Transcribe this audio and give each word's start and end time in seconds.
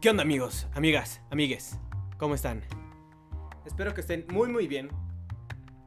¿Qué 0.00 0.10
onda 0.10 0.22
amigos, 0.22 0.68
amigas, 0.74 1.20
amigues? 1.28 1.76
¿Cómo 2.18 2.36
están? 2.36 2.62
Espero 3.66 3.94
que 3.94 4.00
estén 4.00 4.26
muy 4.32 4.48
muy 4.48 4.68
bien. 4.68 4.90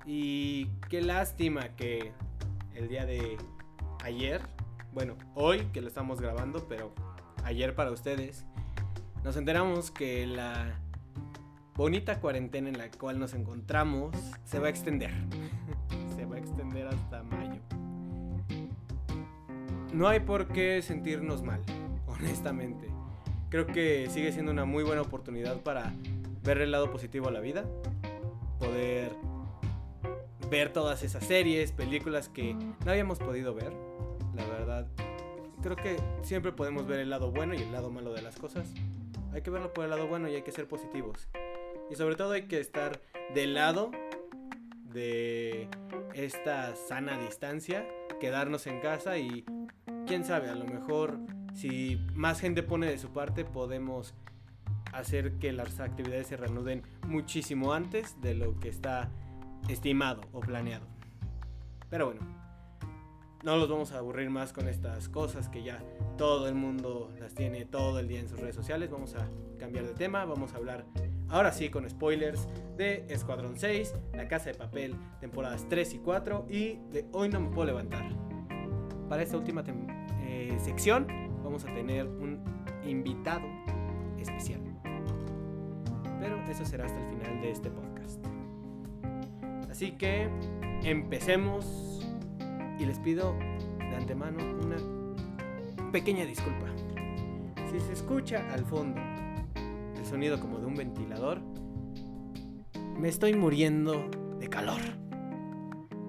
Y 0.05 0.65
qué 0.89 1.01
lástima 1.01 1.77
que 1.77 2.11
el 2.75 2.89
día 2.89 3.05
de 3.05 3.37
ayer, 4.03 4.41
bueno, 4.91 5.15
hoy 5.33 5.61
que 5.71 5.79
lo 5.79 5.87
estamos 5.87 6.19
grabando, 6.19 6.67
pero 6.67 6.93
ayer 7.45 7.73
para 7.73 7.89
ustedes, 7.91 8.45
nos 9.23 9.37
enteramos 9.37 9.91
que 9.91 10.27
la 10.27 10.77
bonita 11.75 12.19
cuarentena 12.19 12.67
en 12.67 12.77
la 12.77 12.91
cual 12.91 13.17
nos 13.17 13.33
encontramos 13.33 14.13
se 14.43 14.59
va 14.59 14.67
a 14.67 14.71
extender. 14.71 15.13
se 16.17 16.25
va 16.25 16.35
a 16.35 16.39
extender 16.39 16.85
hasta 16.85 17.23
mayo. 17.23 17.61
No 19.93 20.09
hay 20.09 20.19
por 20.19 20.49
qué 20.49 20.81
sentirnos 20.81 21.43
mal, 21.43 21.61
honestamente. 22.07 23.00
Creo 23.51 23.67
que 23.67 24.09
sigue 24.09 24.31
siendo 24.31 24.53
una 24.53 24.63
muy 24.63 24.81
buena 24.81 25.01
oportunidad 25.01 25.57
para 25.57 25.93
ver 26.41 26.61
el 26.61 26.71
lado 26.71 26.89
positivo 26.89 27.27
a 27.27 27.31
la 27.31 27.41
vida, 27.41 27.65
poder 28.59 29.11
ver 30.49 30.71
todas 30.71 31.03
esas 31.03 31.25
series, 31.25 31.73
películas 31.73 32.29
que 32.29 32.53
no 32.53 32.91
habíamos 32.91 33.19
podido 33.19 33.53
ver. 33.53 33.73
La 34.35 34.45
verdad, 34.45 34.87
creo 35.61 35.75
que 35.75 35.97
siempre 36.21 36.53
podemos 36.53 36.87
ver 36.87 37.01
el 37.01 37.09
lado 37.09 37.31
bueno 37.31 37.53
y 37.53 37.57
el 37.57 37.73
lado 37.73 37.91
malo 37.91 38.13
de 38.13 38.21
las 38.21 38.37
cosas. 38.37 38.73
Hay 39.33 39.41
que 39.41 39.49
verlo 39.49 39.73
por 39.73 39.83
el 39.83 39.89
lado 39.89 40.07
bueno 40.07 40.29
y 40.29 40.35
hay 40.35 40.43
que 40.43 40.53
ser 40.53 40.69
positivos. 40.69 41.27
Y 41.89 41.95
sobre 41.95 42.15
todo 42.15 42.31
hay 42.31 42.43
que 42.43 42.61
estar 42.61 43.01
del 43.35 43.53
lado 43.53 43.91
de 44.93 45.67
esta 46.13 46.73
sana 46.77 47.19
distancia, 47.19 47.85
quedarnos 48.21 48.65
en 48.67 48.79
casa 48.79 49.17
y 49.17 49.43
quién 50.07 50.23
sabe, 50.23 50.47
a 50.49 50.55
lo 50.55 50.63
mejor 50.63 51.19
si 51.53 51.99
más 52.15 52.39
gente 52.39 52.63
pone 52.63 52.87
de 52.87 52.97
su 52.97 53.09
parte 53.09 53.45
podemos 53.45 54.13
hacer 54.93 55.33
que 55.33 55.51
las 55.51 55.79
actividades 55.79 56.27
se 56.27 56.37
reanuden 56.37 56.83
muchísimo 57.07 57.73
antes 57.73 58.19
de 58.21 58.35
lo 58.35 58.59
que 58.59 58.69
está 58.69 59.09
estimado 59.69 60.21
o 60.33 60.41
planeado. 60.41 60.85
Pero 61.89 62.07
bueno, 62.07 62.21
no 63.43 63.57
los 63.57 63.69
vamos 63.69 63.91
a 63.91 63.97
aburrir 63.97 64.29
más 64.29 64.53
con 64.53 64.67
estas 64.67 65.09
cosas 65.09 65.49
que 65.49 65.63
ya 65.63 65.81
todo 66.17 66.47
el 66.47 66.55
mundo 66.55 67.11
las 67.19 67.33
tiene 67.33 67.65
todo 67.65 67.99
el 67.99 68.07
día 68.07 68.19
en 68.19 68.29
sus 68.29 68.39
redes 68.39 68.55
sociales. 68.55 68.91
Vamos 68.91 69.15
a 69.15 69.27
cambiar 69.57 69.85
de 69.85 69.93
tema, 69.93 70.25
vamos 70.25 70.53
a 70.53 70.57
hablar 70.57 70.85
ahora 71.29 71.51
sí 71.51 71.69
con 71.69 71.89
spoilers 71.89 72.47
de 72.77 73.05
Escuadrón 73.09 73.57
6, 73.57 73.95
La 74.13 74.27
Casa 74.27 74.51
de 74.51 74.55
Papel, 74.55 74.95
temporadas 75.19 75.65
3 75.69 75.93
y 75.95 75.97
4 75.99 76.47
y 76.49 76.77
de 76.91 77.05
Hoy 77.13 77.29
no 77.29 77.39
me 77.39 77.49
puedo 77.49 77.67
levantar. 77.67 78.09
Para 79.09 79.23
esta 79.23 79.37
última 79.37 79.63
eh, 80.21 80.57
sección 80.63 81.30
vamos 81.51 81.65
a 81.65 81.73
tener 81.73 82.07
un 82.07 82.39
invitado 82.85 83.45
especial. 84.17 84.61
Pero 86.21 86.41
eso 86.49 86.63
será 86.63 86.85
hasta 86.85 86.97
el 86.97 87.09
final 87.09 87.41
de 87.41 87.51
este 87.51 87.69
podcast. 87.69 88.25
Así 89.69 89.91
que 89.91 90.29
empecemos 90.81 92.07
y 92.79 92.85
les 92.85 92.99
pido 92.99 93.35
de 93.79 93.95
antemano 93.97 94.37
una 94.63 95.91
pequeña 95.91 96.23
disculpa. 96.23 96.67
Si 97.69 97.81
se 97.81 97.91
escucha 97.91 98.49
al 98.53 98.63
fondo 98.63 99.01
el 99.97 100.05
sonido 100.05 100.39
como 100.39 100.57
de 100.59 100.67
un 100.67 100.75
ventilador, 100.75 101.41
me 102.97 103.09
estoy 103.09 103.33
muriendo 103.33 104.09
de 104.39 104.47
calor. 104.47 104.79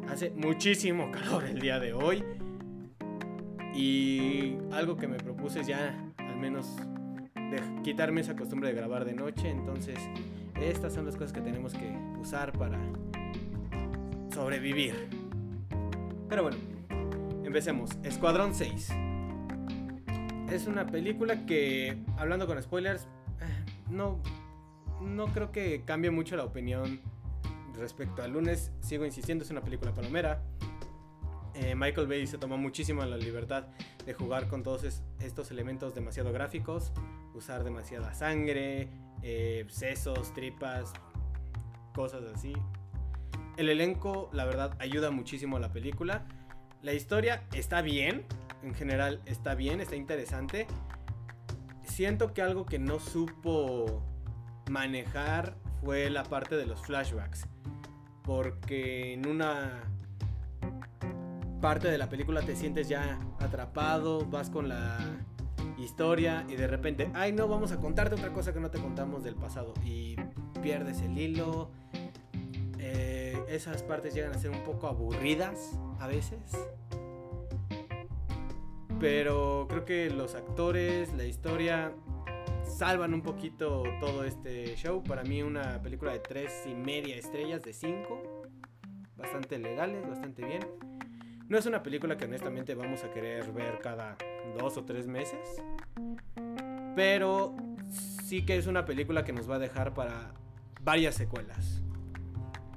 Hace 0.09 0.31
muchísimo 0.31 1.11
calor 1.11 1.47
el 1.47 1.59
día 1.59 1.81
de 1.81 1.95
hoy 1.95 2.23
y 3.75 4.59
algo 4.71 4.97
que 4.97 5.09
me 5.09 5.17
propuse 5.43 5.65
ya 5.65 5.93
al 6.19 6.37
menos 6.37 6.77
de 7.35 7.83
quitarme 7.83 8.21
esa 8.21 8.37
costumbre 8.37 8.69
de 8.69 8.77
grabar 8.77 9.05
de 9.05 9.12
noche. 9.12 9.51
Entonces, 9.51 9.99
estas 10.55 10.94
son 10.94 11.05
las 11.05 11.16
cosas 11.16 11.33
que 11.33 11.41
tenemos 11.41 11.75
que 11.75 11.93
usar 12.21 12.53
para 12.53 12.78
sobrevivir. 14.33 14.94
Pero 16.28 16.44
bueno, 16.44 16.59
empecemos. 17.43 17.91
Escuadrón 18.05 18.55
6. 18.55 18.91
Es 20.53 20.69
una 20.69 20.87
película 20.87 21.45
que, 21.45 21.99
hablando 22.16 22.47
con 22.47 22.62
spoilers, 22.62 23.09
eh, 23.41 23.65
no, 23.91 24.21
no 25.00 25.27
creo 25.27 25.50
que 25.50 25.83
cambie 25.84 26.12
mucho 26.12 26.37
la 26.37 26.45
opinión 26.45 27.00
respecto 27.77 28.22
al 28.22 28.31
lunes. 28.31 28.71
Sigo 28.78 29.05
insistiendo, 29.05 29.43
es 29.43 29.50
una 29.50 29.62
película 29.62 29.93
palomera. 29.93 30.41
Eh, 31.55 31.75
Michael 31.75 32.07
Bay 32.07 32.27
se 32.27 32.39
tomó 32.39 32.57
muchísimo 32.57 33.05
la 33.05 33.17
libertad 33.17 33.67
de 34.07 34.15
jugar 34.15 34.49
con 34.49 34.63
todos 34.63 35.03
estos 35.21 35.51
elementos 35.51 35.95
demasiado 35.95 36.33
gráficos, 36.33 36.93
usar 37.35 37.63
demasiada 37.63 38.15
sangre, 38.15 38.89
eh, 39.23 39.67
sesos, 39.69 40.33
tripas, 40.33 40.93
cosas 41.95 42.23
así. 42.35 42.55
El 43.57 43.69
elenco, 43.69 44.31
la 44.33 44.47
verdad, 44.47 44.77
ayuda 44.79 45.11
muchísimo 45.11 45.59
a 45.59 45.61
la 45.61 45.73
película. 45.73 46.27
La 46.81 46.95
historia 46.95 47.45
está 47.53 47.83
bien, 47.83 48.25
en 48.63 48.75
general 48.75 49.21
está 49.27 49.55
bien, 49.55 49.81
está 49.81 49.95
interesante. 49.95 50.67
Siento 51.84 52.33
que 52.33 52.41
algo 52.41 52.65
que 52.65 52.79
no 52.79 52.99
supo 52.99 54.03
manejar 54.71 55.55
fue 55.83 56.09
la 56.09 56.23
parte 56.23 56.57
de 56.57 56.65
los 56.65 56.81
flashbacks. 56.81 57.47
Porque 58.25 59.13
en 59.13 59.27
una 59.27 59.83
parte 61.62 61.89
de 61.89 61.97
la 61.97 62.09
película 62.09 62.43
te 62.43 62.56
sientes 62.56 62.89
ya 62.89 63.21
atrapado, 63.39 64.27
vas 64.27 64.50
con 64.50 64.69
la 64.69 64.99
historia 65.78 66.45
y 66.49 66.56
de 66.56 66.67
repente, 66.67 67.09
ay 67.15 67.31
no, 67.31 67.47
vamos 67.47 67.71
a 67.71 67.78
contarte 67.78 68.17
otra 68.17 68.33
cosa 68.33 68.53
que 68.53 68.59
no 68.59 68.69
te 68.69 68.81
contamos 68.81 69.23
del 69.23 69.37
pasado 69.37 69.72
y 69.84 70.17
pierdes 70.61 71.01
el 71.03 71.17
hilo. 71.17 71.71
Eh, 72.81 73.41
esas 73.49 73.84
partes 73.84 74.12
llegan 74.12 74.33
a 74.33 74.39
ser 74.39 74.51
un 74.51 74.65
poco 74.65 74.89
aburridas 74.89 75.78
a 76.01 76.09
veces. 76.09 76.41
Pero 78.99 79.67
creo 79.69 79.84
que 79.84 80.11
los 80.11 80.34
actores, 80.34 81.12
la 81.15 81.25
historia, 81.25 81.93
salvan 82.65 83.15
un 83.15 83.22
poquito 83.22 83.84
todo 84.01 84.25
este 84.25 84.75
show. 84.75 85.01
Para 85.05 85.22
mí 85.22 85.43
una 85.45 85.81
película 85.81 86.11
de 86.12 86.19
tres 86.19 86.53
y 86.67 86.75
media 86.75 87.15
estrellas 87.15 87.62
de 87.62 87.72
cinco. 87.72 88.21
Bastante 89.17 89.59
legales, 89.59 90.09
bastante 90.09 90.45
bien. 90.45 90.91
No 91.48 91.58
es 91.58 91.66
una 91.66 91.82
película 91.82 92.16
que 92.16 92.25
honestamente 92.25 92.75
vamos 92.75 93.04
a 93.04 93.10
querer 93.10 93.53
ver 93.53 93.78
cada 93.82 94.16
dos 94.58 94.76
o 94.76 94.84
tres 94.84 95.06
meses. 95.06 95.62
Pero 96.97 97.54
sí 98.22 98.44
que 98.44 98.56
es 98.56 98.66
una 98.66 98.84
película 98.84 99.25
que 99.25 99.32
nos 99.32 99.50
va 99.50 99.56
a 99.56 99.58
dejar 99.58 99.94
para 99.94 100.32
varias 100.82 101.14
secuelas. 101.14 101.82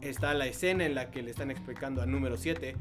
Está 0.01 0.33
la 0.33 0.45
escena 0.45 0.85
en 0.85 0.95
la 0.95 1.11
que 1.11 1.23
le 1.23 1.31
están 1.31 1.51
explicando 1.51 2.01
a 2.01 2.05
número 2.05 2.37
7 2.37 2.75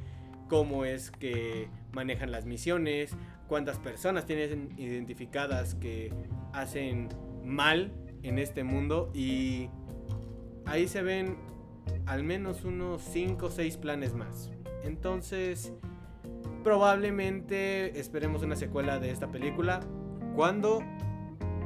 cómo 0.49 0.85
es 0.85 1.11
que 1.11 1.69
manejan 1.93 2.31
las 2.31 2.45
misiones, 2.45 3.17
cuántas 3.49 3.79
personas 3.79 4.27
tienen 4.27 4.75
identificadas 4.77 5.75
que 5.75 6.13
hacen 6.53 7.09
mal 7.45 7.93
en 8.23 8.39
este 8.39 8.65
mundo 8.65 9.11
y 9.15 9.69
ahí 10.67 10.89
se 10.89 11.03
ven 11.03 11.37
al 12.07 12.23
menos 12.23 12.65
unos 12.65 13.03
5 13.03 13.47
o 13.47 13.51
6 13.51 13.77
planes 13.79 14.15
más. 14.15 14.51
Entonces, 14.85 15.73
probablemente 16.63 17.99
esperemos 17.99 18.43
una 18.43 18.57
secuela 18.57 19.01
de 19.01 19.11
esta 19.11 19.31
película. 19.31 19.81
¿Cuándo? 20.37 20.83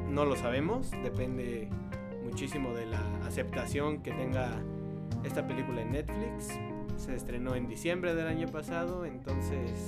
No 0.08 0.24
lo 0.24 0.36
sabemos. 0.36 0.90
Depende 1.02 1.68
muchísimo 2.24 2.74
de 2.74 2.86
la 2.86 3.00
aceptación 3.26 4.02
que 4.02 4.12
tenga 4.12 4.62
esta 5.24 5.46
película 5.46 5.82
en 5.82 5.92
Netflix. 5.92 6.58
Se 6.96 7.14
estrenó 7.14 7.54
en 7.54 7.68
diciembre 7.68 8.14
del 8.14 8.26
año 8.26 8.48
pasado, 8.48 9.04
entonces 9.04 9.86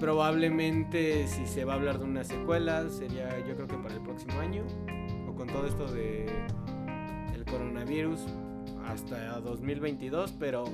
probablemente 0.00 1.26
si 1.28 1.46
se 1.46 1.64
va 1.64 1.74
a 1.74 1.76
hablar 1.76 1.98
de 1.98 2.04
una 2.04 2.24
secuela 2.24 2.90
sería 2.90 3.38
yo 3.46 3.54
creo 3.54 3.68
que 3.68 3.76
para 3.76 3.94
el 3.94 4.02
próximo 4.02 4.38
año 4.40 4.64
o 5.28 5.34
con 5.34 5.46
todo 5.46 5.66
esto 5.66 5.86
de 5.86 6.26
el 7.34 7.44
coronavirus 7.44 8.20
hasta 8.86 9.40
2022, 9.40 10.34
pero 10.38 10.64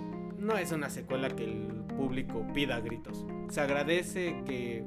no 0.41 0.57
es 0.57 0.73
una 0.73 0.89
secuela 0.89 1.29
que 1.29 1.45
el 1.45 1.67
público 1.97 2.47
pida 2.55 2.77
a 2.77 2.81
gritos. 2.81 3.27
Se 3.51 3.61
agradece 3.61 4.43
que 4.47 4.85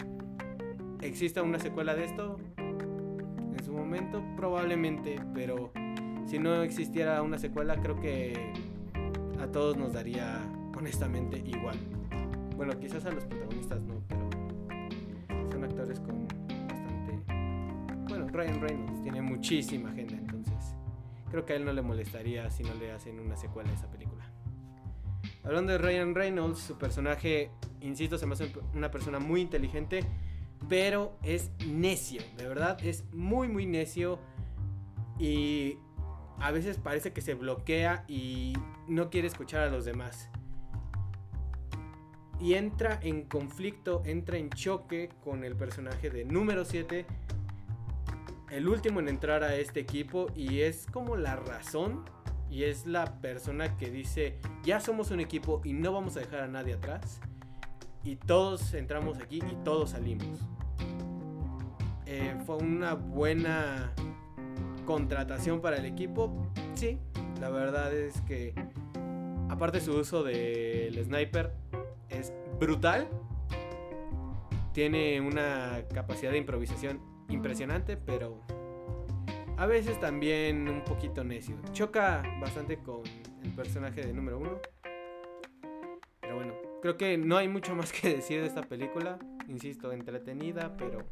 exista 1.01 1.43
una 1.43 1.59
secuela 1.59 1.95
de 1.95 2.05
esto 2.05 2.39
en 2.57 3.63
su 3.63 3.71
momento, 3.71 4.23
probablemente, 4.35 5.21
pero 5.33 5.71
si 6.25 6.39
no 6.39 6.63
existiera 6.63 7.21
una 7.21 7.37
secuela, 7.37 7.79
creo 7.79 7.99
que 7.99 8.51
a 9.39 9.47
todos 9.47 9.77
nos 9.77 9.93
daría 9.93 10.41
honestamente 10.75 11.37
igual. 11.45 11.77
Bueno, 12.55 12.77
quizás 12.79 13.05
a 13.05 13.11
los 13.11 13.25
protagonistas 13.25 13.81
no, 13.81 14.01
pero 14.07 14.29
son 15.51 15.63
actores 15.63 15.99
con 15.99 16.27
bastante... 16.67 17.19
Bueno, 18.07 18.27
Ryan 18.31 18.61
Reynolds 18.61 19.03
tiene 19.03 19.21
muchísima 19.21 19.91
agenda, 19.91 20.15
entonces 20.15 20.75
creo 21.29 21.45
que 21.45 21.53
a 21.53 21.55
él 21.57 21.65
no 21.65 21.73
le 21.73 21.81
molestaría 21.81 22.49
si 22.49 22.63
no 22.63 22.73
le 22.75 22.91
hacen 22.91 23.19
una 23.19 23.35
secuela 23.35 23.69
a 23.69 23.73
esa 23.73 23.87
película. 23.87 24.02
Hablando 25.43 25.73
de 25.73 25.77
Ryan 25.77 26.15
Reynolds, 26.15 26.59
su 26.59 26.77
personaje, 26.77 27.51
insisto, 27.81 28.17
se 28.17 28.25
me 28.25 28.33
hace 28.33 28.51
una 28.73 28.91
persona 28.91 29.19
muy 29.19 29.41
inteligente, 29.41 30.05
pero 30.69 31.17
es 31.21 31.51
necio, 31.67 32.21
de 32.37 32.47
verdad, 32.47 32.77
es 32.83 33.03
muy, 33.11 33.49
muy 33.49 33.65
necio 33.65 34.19
y 35.19 35.77
a 36.39 36.51
veces 36.51 36.77
parece 36.77 37.11
que 37.11 37.21
se 37.21 37.33
bloquea 37.33 38.05
y 38.07 38.53
no 38.87 39.09
quiere 39.09 39.27
escuchar 39.27 39.61
a 39.61 39.69
los 39.69 39.83
demás. 39.83 40.29
Y 42.39 42.53
entra 42.53 42.99
en 43.01 43.23
conflicto, 43.23 44.01
entra 44.05 44.37
en 44.37 44.49
choque 44.49 45.09
con 45.23 45.43
el 45.43 45.55
personaje 45.55 46.09
de 46.09 46.23
número 46.23 46.63
7, 46.63 47.05
el 48.49 48.67
último 48.69 49.01
en 49.01 49.09
entrar 49.09 49.43
a 49.43 49.55
este 49.55 49.81
equipo 49.81 50.27
y 50.35 50.61
es 50.61 50.85
como 50.91 51.17
la 51.17 51.35
razón 51.35 52.05
y 52.49 52.63
es 52.63 52.85
la 52.85 53.19
persona 53.19 53.77
que 53.77 53.89
dice, 53.89 54.37
ya 54.63 54.79
somos 54.79 55.11
un 55.11 55.19
equipo 55.19 55.61
y 55.63 55.73
no 55.73 55.91
vamos 55.91 56.17
a 56.17 56.19
dejar 56.19 56.41
a 56.41 56.47
nadie 56.47 56.73
atrás. 56.73 57.19
Y 58.03 58.15
todos 58.17 58.73
entramos 58.73 59.17
aquí 59.19 59.37
y 59.37 59.55
todos 59.63 59.91
salimos. 59.91 60.39
Eh, 62.05 62.35
fue 62.45 62.57
una 62.57 62.93
buena 62.93 63.93
contratación 64.85 65.61
para 65.61 65.77
el 65.77 65.85
equipo. 65.85 66.51
Sí, 66.75 66.99
la 67.39 67.49
verdad 67.49 67.93
es 67.93 68.21
que 68.21 68.53
aparte 69.49 69.79
su 69.79 69.95
uso 69.95 70.23
del 70.23 71.01
sniper 71.03 71.53
es 72.09 72.33
brutal. 72.59 73.07
Tiene 74.73 75.21
una 75.21 75.83
capacidad 75.93 76.31
de 76.31 76.39
improvisación 76.39 76.99
impresionante, 77.29 77.97
pero 77.97 78.41
a 79.63 79.65
veces 79.65 79.97
también 79.97 80.67
un 80.67 80.83
poquito 80.83 81.23
necio. 81.23 81.55
Choca 81.71 82.21
bastante 82.41 82.79
con 82.79 83.01
el 83.43 83.51
personaje 83.51 84.01
de 84.01 84.11
número 84.11 84.37
uno. 84.37 84.59
Pero 86.19 86.35
bueno, 86.35 86.53
creo 86.81 86.97
que 86.97 87.17
no 87.17 87.37
hay 87.37 87.47
mucho 87.47 87.73
más 87.73 87.91
que 88.01 88.13
decir 88.13 88.41
de 88.41 88.47
esta 88.47 88.63
película. 88.63 89.17
Insisto, 89.47 89.93
entretenida, 89.93 90.75
pero 90.75 91.07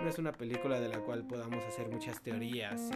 no 0.00 0.08
es 0.08 0.20
una 0.20 0.30
película 0.30 0.78
de 0.78 0.88
la 0.88 1.00
cual 1.00 1.26
podamos 1.26 1.64
hacer 1.64 1.88
muchas 1.88 2.22
teorías. 2.22 2.90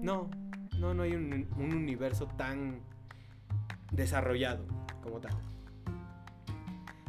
No, 0.00 0.30
no, 0.78 0.94
no 0.94 1.02
hay 1.02 1.16
un, 1.16 1.48
un 1.56 1.74
universo 1.74 2.28
tan 2.28 2.80
desarrollado 3.90 4.66
como 5.02 5.18
tal. 5.18 5.36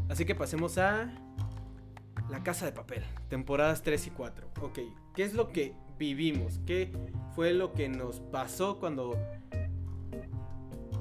Así 0.10 0.25
que 0.25 0.34
pasemos 0.34 0.80
a 0.80 1.13
La 2.28 2.42
Casa 2.42 2.66
de 2.66 2.72
Papel, 2.72 3.04
temporadas 3.28 3.84
3 3.84 4.07
y 4.07 4.10
4. 4.10 4.50
Ok, 4.63 4.80
¿qué 5.13 5.22
es 5.22 5.36
lo 5.36 5.51
que 5.51 5.75
vivimos? 6.00 6.60
¿Qué 6.66 6.92
fue 7.36 7.54
lo 7.54 7.74
que 7.74 7.90
nos 7.90 8.22
pasó 8.22 8.80
cuando 8.80 9.16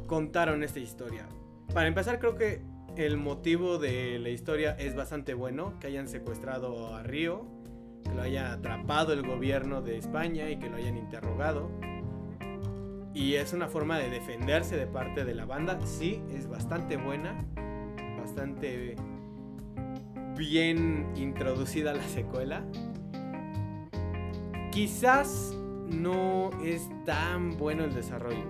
contaron 0.06 0.62
esta 0.62 0.80
historia? 0.80 1.26
Para 1.72 1.86
empezar, 1.88 2.18
creo 2.18 2.34
que 2.34 2.60
el 2.96 3.16
motivo 3.16 3.78
de 3.78 4.18
la 4.18 4.28
historia 4.30 4.72
es 4.72 4.96
bastante 4.96 5.32
bueno, 5.32 5.78
que 5.78 5.86
hayan 5.86 6.08
secuestrado 6.08 6.94
a 6.94 7.02
Río, 7.04 7.46
que 8.04 8.10
lo 8.12 8.22
haya 8.22 8.52
atrapado 8.52 9.12
el 9.12 9.24
gobierno 9.24 9.80
de 9.80 9.96
España 9.96 10.50
y 10.50 10.58
que 10.58 10.68
lo 10.68 10.76
hayan 10.76 10.96
interrogado. 10.96 11.70
Y 13.14 13.34
es 13.34 13.52
una 13.52 13.68
forma 13.68 13.98
de 13.98 14.10
defenderse 14.10 14.76
de 14.76 14.86
parte 14.86 15.24
de 15.24 15.34
la 15.34 15.44
banda, 15.44 15.78
sí, 15.86 16.20
es 16.32 16.48
bastante 16.48 16.96
buena, 16.96 17.44
bastante 18.18 18.96
bien 20.36 21.12
introducida 21.16 21.94
la 21.94 22.04
secuela. 22.04 22.64
Quizás 24.78 25.58
no 25.88 26.50
es 26.62 26.88
tan 27.04 27.58
bueno 27.58 27.82
el 27.82 27.92
desarrollo. 27.92 28.44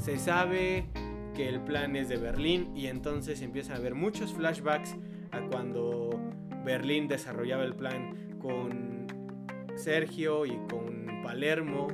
Se 0.00 0.16
sabe 0.16 0.86
que 1.34 1.50
el 1.50 1.60
plan 1.60 1.96
es 1.96 2.08
de 2.08 2.16
Berlín 2.16 2.74
y 2.74 2.86
entonces 2.86 3.42
empieza 3.42 3.74
a 3.74 3.76
haber 3.76 3.94
muchos 3.94 4.32
flashbacks 4.32 4.96
a 5.32 5.42
cuando 5.50 6.18
Berlín 6.64 7.08
desarrollaba 7.08 7.62
el 7.64 7.74
plan 7.74 8.38
con 8.40 9.06
Sergio 9.74 10.46
y 10.46 10.56
con 10.70 11.20
Palermo 11.22 11.88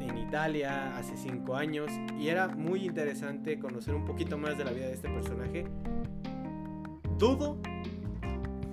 en 0.00 0.16
Italia 0.16 0.96
hace 0.96 1.16
cinco 1.16 1.56
años 1.56 1.90
y 2.16 2.28
era 2.28 2.46
muy 2.46 2.86
interesante 2.86 3.58
conocer 3.58 3.92
un 3.92 4.04
poquito 4.04 4.38
más 4.38 4.56
de 4.56 4.64
la 4.64 4.70
vida 4.70 4.86
de 4.86 4.92
este 4.92 5.08
personaje. 5.08 5.64
Dudo 7.18 7.58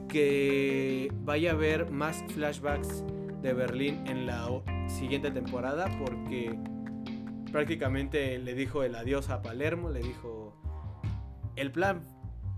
que 0.09 1.11
vaya 1.23 1.49
a 1.49 1.53
haber 1.55 1.89
más 1.89 2.23
flashbacks 2.35 3.03
de 3.43 3.53
Berlín 3.53 4.07
en 4.07 4.25
la 4.25 4.47
siguiente 4.87 5.29
temporada 5.29 5.87
porque 5.99 6.57
prácticamente 7.51 8.39
le 8.39 8.55
dijo 8.55 8.83
el 8.83 8.95
adiós 8.95 9.29
a 9.29 9.41
Palermo, 9.41 9.89
le 9.89 9.99
dijo 9.99 10.55
el 11.57 11.71
plan 11.71 12.01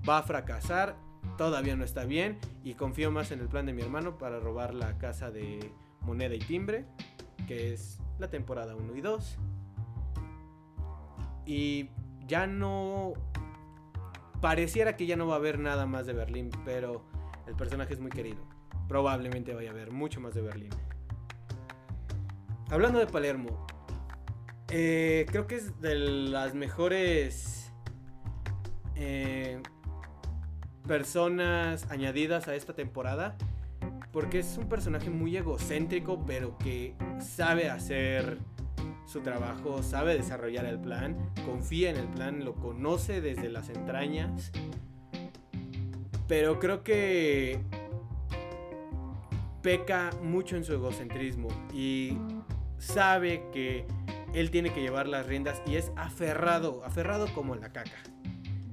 va 0.08 0.20
a 0.20 0.24
fracasar, 0.24 0.96
todavía 1.38 1.76
no 1.76 1.84
está 1.84 2.06
bien 2.06 2.38
y 2.64 2.76
confío 2.76 3.12
más 3.12 3.32
en 3.32 3.40
el 3.40 3.48
plan 3.48 3.66
de 3.66 3.74
mi 3.74 3.82
hermano 3.82 4.20
para 4.20 4.40
robar 4.40 4.76
la 4.76 5.00
casa 5.00 5.32
de 5.32 5.72
moneda 6.02 6.36
y 6.36 6.40
timbre, 6.40 6.86
que 7.48 7.74
es 7.74 8.00
la 8.20 8.30
temporada 8.30 8.76
1 8.76 8.96
y 8.96 9.02
2. 9.02 9.38
Y 11.48 11.90
ya 12.28 12.46
no 12.46 13.14
pareciera 14.40 14.96
que 14.96 15.08
ya 15.08 15.16
no 15.16 15.26
va 15.26 15.34
a 15.34 15.38
haber 15.38 15.58
nada 15.58 15.88
más 15.88 16.06
de 16.06 16.14
Berlín, 16.14 16.52
pero 16.64 17.04
el 17.48 17.56
personaje 17.56 17.96
es 17.96 18.00
muy 18.00 18.12
querido 18.12 18.55
probablemente 18.88 19.54
vaya 19.54 19.70
a 19.70 19.74
haber 19.74 19.92
mucho 19.92 20.20
más 20.22 20.34
de 20.34 20.42
Berlín. 20.42 20.70
Hablando 22.70 23.00
de 23.00 23.08
Palermo, 23.08 23.66
eh, 24.70 25.26
creo 25.30 25.48
que 25.48 25.56
es 25.56 25.80
de 25.82 25.96
las 25.96 26.56
mejores 26.56 27.72
eh, 28.96 29.62
personas 30.88 31.90
añadidas 31.92 32.48
a 32.48 32.56
esta 32.56 32.74
temporada. 32.74 33.38
Porque 34.12 34.40
es 34.40 34.58
un 34.58 34.70
personaje 34.70 35.10
muy 35.10 35.36
egocéntrico, 35.36 36.26
pero 36.26 36.58
que 36.58 36.96
sabe 37.20 37.70
hacer 37.70 38.38
su 39.06 39.20
trabajo, 39.20 39.84
sabe 39.84 40.16
desarrollar 40.16 40.66
el 40.66 40.80
plan, 40.80 41.18
confía 41.46 41.90
en 41.90 41.98
el 41.98 42.08
plan, 42.08 42.46
lo 42.46 42.56
conoce 42.56 43.20
desde 43.20 43.50
las 43.50 43.68
entrañas. 43.70 44.54
Pero 46.30 46.60
creo 46.60 46.82
que 46.84 47.60
peca 49.65 50.12
mucho 50.21 50.56
en 50.56 50.63
su 50.63 50.73
egocentrismo 50.73 51.47
y 51.73 52.19
sabe 52.77 53.41
que 53.51 53.88
él 54.35 54.51
tiene 54.51 54.71
que 54.71 54.79
llevar 54.79 55.07
las 55.07 55.25
riendas 55.25 55.59
y 55.65 55.75
es 55.75 55.91
aferrado, 55.95 56.83
aferrado 56.85 57.25
como 57.33 57.56
la 57.56 57.73
caca. 57.73 57.97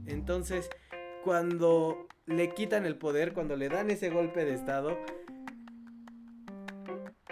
Entonces, 0.04 0.68
cuando 1.24 2.08
le 2.26 2.52
quitan 2.52 2.84
el 2.84 2.96
poder, 2.96 3.32
cuando 3.32 3.56
le 3.56 3.70
dan 3.70 3.90
ese 3.90 4.10
golpe 4.10 4.44
de 4.44 4.52
estado, 4.52 4.98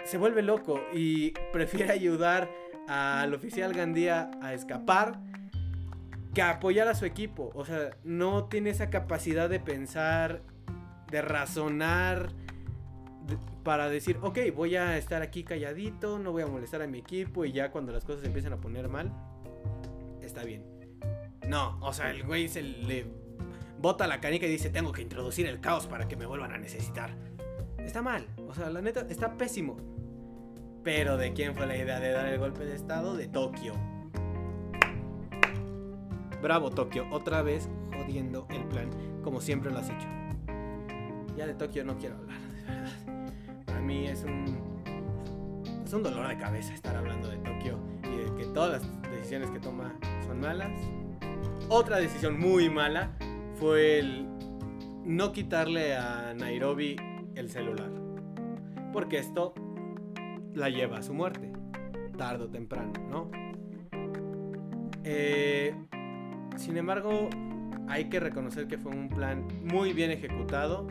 se 0.05 0.17
vuelve 0.17 0.41
loco 0.41 0.81
y 0.91 1.29
prefiere 1.53 1.91
ayudar 1.93 2.49
al 2.87 3.31
oficial 3.31 3.73
Gandía 3.73 4.31
a 4.41 4.55
escapar 4.55 5.19
que 6.33 6.41
apoyar 6.41 6.87
a 6.87 6.95
su 6.95 7.05
equipo. 7.05 7.51
O 7.53 7.63
sea, 7.63 7.91
no 8.03 8.45
tiene 8.45 8.71
esa 8.71 8.89
capacidad 8.89 9.47
de 9.51 9.59
pensar, 9.59 10.41
de 11.11 11.21
razonar, 11.21 12.33
para 13.63 13.89
decir, 13.89 14.17
ok, 14.21 14.39
voy 14.55 14.75
a 14.75 14.97
estar 14.97 15.21
aquí 15.21 15.43
calladito, 15.43 16.19
no 16.19 16.31
voy 16.31 16.43
a 16.43 16.47
molestar 16.47 16.81
a 16.81 16.87
mi 16.87 16.99
equipo 16.99 17.45
y 17.45 17.51
ya 17.51 17.71
cuando 17.71 17.91
las 17.91 18.03
cosas 18.03 18.25
empiezan 18.25 18.53
a 18.53 18.57
poner 18.57 18.87
mal, 18.89 19.11
está 20.21 20.43
bien. 20.43 20.65
No, 21.47 21.77
o 21.81 21.93
sea, 21.93 22.11
el 22.11 22.23
güey 22.23 22.47
se 22.47 22.61
le 22.61 23.05
bota 23.79 24.07
la 24.07 24.19
canica 24.19 24.45
y 24.45 24.49
dice, 24.49 24.69
tengo 24.69 24.91
que 24.91 25.01
introducir 25.01 25.45
el 25.47 25.59
caos 25.59 25.87
para 25.87 26.07
que 26.07 26.15
me 26.15 26.25
vuelvan 26.25 26.53
a 26.53 26.57
necesitar. 26.57 27.15
Está 27.77 28.01
mal, 28.01 28.27
o 28.47 28.53
sea, 28.53 28.69
la 28.69 28.81
neta, 28.81 29.05
está 29.09 29.37
pésimo. 29.37 29.77
Pero 30.83 31.17
¿de 31.17 31.33
quién 31.33 31.55
fue 31.55 31.67
la 31.67 31.77
idea 31.77 31.99
de 31.99 32.11
dar 32.11 32.25
el 32.27 32.39
golpe 32.39 32.65
de 32.65 32.75
estado? 32.75 33.15
De 33.15 33.27
Tokio. 33.27 33.73
Bravo 36.41 36.71
Tokio, 36.71 37.07
otra 37.11 37.43
vez 37.43 37.69
jodiendo 37.95 38.47
el 38.49 38.63
plan, 38.65 38.89
como 39.23 39.41
siempre 39.41 39.69
lo 39.69 39.77
has 39.77 39.89
hecho. 39.89 40.07
Ya 41.37 41.45
de 41.45 41.53
Tokio 41.53 41.83
no 41.83 41.97
quiero 41.97 42.17
hablar 42.17 42.41
mí 43.81 44.07
es 44.07 44.23
un, 44.23 44.45
es 45.83 45.93
un 45.93 46.03
dolor 46.03 46.27
de 46.27 46.37
cabeza 46.37 46.73
estar 46.73 46.95
hablando 46.95 47.29
de 47.29 47.37
Tokio 47.37 47.79
y 48.03 48.17
de 48.17 48.35
que 48.35 48.45
todas 48.53 48.81
las 48.81 49.11
decisiones 49.11 49.49
que 49.51 49.59
toma 49.59 49.93
son 50.25 50.39
malas. 50.39 50.71
Otra 51.69 51.97
decisión 51.97 52.39
muy 52.39 52.69
mala 52.69 53.11
fue 53.55 53.99
el 53.99 54.27
no 55.05 55.31
quitarle 55.31 55.95
a 55.95 56.33
Nairobi 56.33 56.95
el 57.35 57.49
celular. 57.49 57.91
Porque 58.93 59.17
esto 59.17 59.53
la 60.53 60.69
lleva 60.69 60.97
a 60.97 61.03
su 61.03 61.13
muerte, 61.13 61.51
tarde 62.17 62.45
o 62.45 62.49
temprano, 62.49 62.93
¿no? 63.09 63.31
Eh, 65.03 65.73
sin 66.57 66.77
embargo, 66.77 67.29
hay 67.87 68.05
que 68.09 68.19
reconocer 68.19 68.67
que 68.67 68.77
fue 68.77 68.91
un 68.91 69.09
plan 69.09 69.47
muy 69.63 69.93
bien 69.93 70.11
ejecutado. 70.11 70.87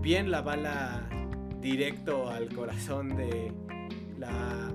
Bien 0.00 0.30
la 0.30 0.42
bala 0.42 1.05
directo 1.66 2.30
al 2.30 2.48
corazón 2.54 3.16
de 3.16 3.52
la 4.20 4.72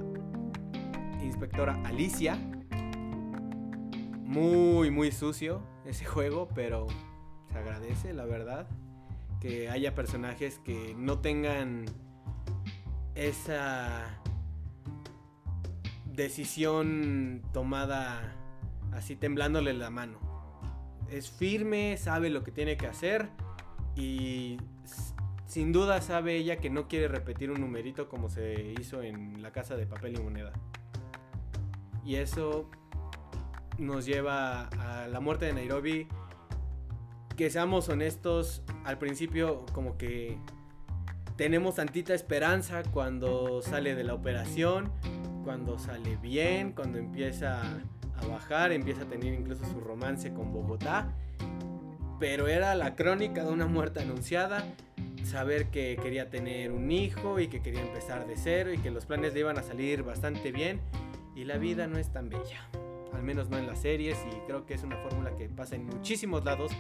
inspectora 1.24 1.82
Alicia. 1.86 2.36
Muy, 4.26 4.92
muy 4.92 5.14
sucio 5.14 5.64
ese 5.86 6.04
juego, 6.04 6.50
pero 6.54 6.88
se 7.50 7.58
agradece, 7.58 8.12
la 8.14 8.26
verdad. 8.26 8.68
que 9.40 9.70
haya 9.70 9.96
personajes 9.96 10.60
que 10.60 10.94
no 10.98 11.20
tengan 11.20 11.86
esa 13.16 14.20
decisión 16.06 17.42
tomada 17.54 18.36
así 18.92 19.16
temblándole 19.16 19.74
la 19.74 19.90
mano. 19.90 20.20
Es 21.10 21.32
firme, 21.32 21.96
sabe 21.96 22.30
lo 22.30 22.44
que 22.44 22.52
tiene 22.52 22.76
que 22.76 22.88
hacer 22.88 23.30
y 23.96 24.58
sin 25.52 25.74
duda 25.74 26.00
sabe 26.00 26.38
ella 26.38 26.60
que 26.60 26.70
no 26.70 26.88
quiere 26.88 27.10
repetir 27.10 27.52
un 27.52 27.60
numerito 27.60 28.08
como 28.08 28.30
se 28.30 28.74
hizo 28.80 29.02
en 29.02 29.42
la 29.42 29.52
casa 29.52 29.76
de 29.76 29.86
papel 29.86 30.18
y 30.18 30.22
moneda. 30.24 30.54
Y 32.06 32.16
eso 32.16 32.70
nos 33.78 34.06
lleva 34.06 34.70
a 34.70 35.10
la 35.10 35.20
muerte 35.20 35.48
de 35.48 35.52
Nairobi. 35.52 36.08
Que 37.36 37.50
seamos 37.50 37.90
honestos, 37.90 38.64
al 38.86 38.98
principio 38.98 39.66
como 39.74 39.98
que 39.98 40.38
tenemos 41.36 41.76
tantita 41.76 42.14
esperanza 42.14 42.84
cuando 42.84 43.62
sale 43.62 43.94
de 43.94 44.06
la 44.06 44.14
operación, 44.14 44.90
cuando 45.44 45.78
sale 45.80 46.16
bien, 46.16 46.72
cuando 46.72 46.98
empieza 46.98 47.62
a 48.16 48.26
bajar, 48.26 48.72
empieza 48.72 49.02
a 49.02 49.06
tener 49.06 49.34
incluso 49.34 49.66
su 49.66 49.82
romance 49.82 50.34
con 50.34 50.54
Bogotá. 50.54 51.14
Pero 52.22 52.48
era 52.48 52.76
la 52.76 52.96
crónica 52.96 53.44
de 53.44 53.52
una 53.52 53.66
muerte 53.66 54.00
anunciada, 54.00 54.64
saber 55.24 55.72
que 55.72 55.98
quería 56.00 56.30
tener 56.30 56.72
un 56.72 56.92
hijo 56.92 57.40
y 57.40 57.48
que 57.48 57.64
quería 57.64 57.82
empezar 57.82 58.28
de 58.28 58.38
cero 58.38 58.72
y 58.72 58.78
que 58.78 58.92
los 58.92 59.08
planes 59.08 59.34
le 59.34 59.40
iban 59.40 59.58
a 59.58 59.64
salir 59.64 60.04
bastante 60.04 60.52
bien 60.52 60.82
y 61.36 61.46
la 61.46 61.58
vida 61.58 61.88
no 61.88 61.98
es 61.98 62.14
tan 62.14 62.30
bella. 62.30 62.70
Al 63.12 63.24
menos 63.24 63.50
no 63.50 63.58
en 63.58 63.66
las 63.66 63.82
series 63.82 64.20
y 64.32 64.46
creo 64.46 64.68
que 64.68 64.76
es 64.76 64.84
una 64.84 64.98
fórmula 64.98 65.36
que 65.36 65.50
pasa 65.50 65.76
en 65.76 65.88
muchísimos 65.88 66.46
lados 66.46 66.72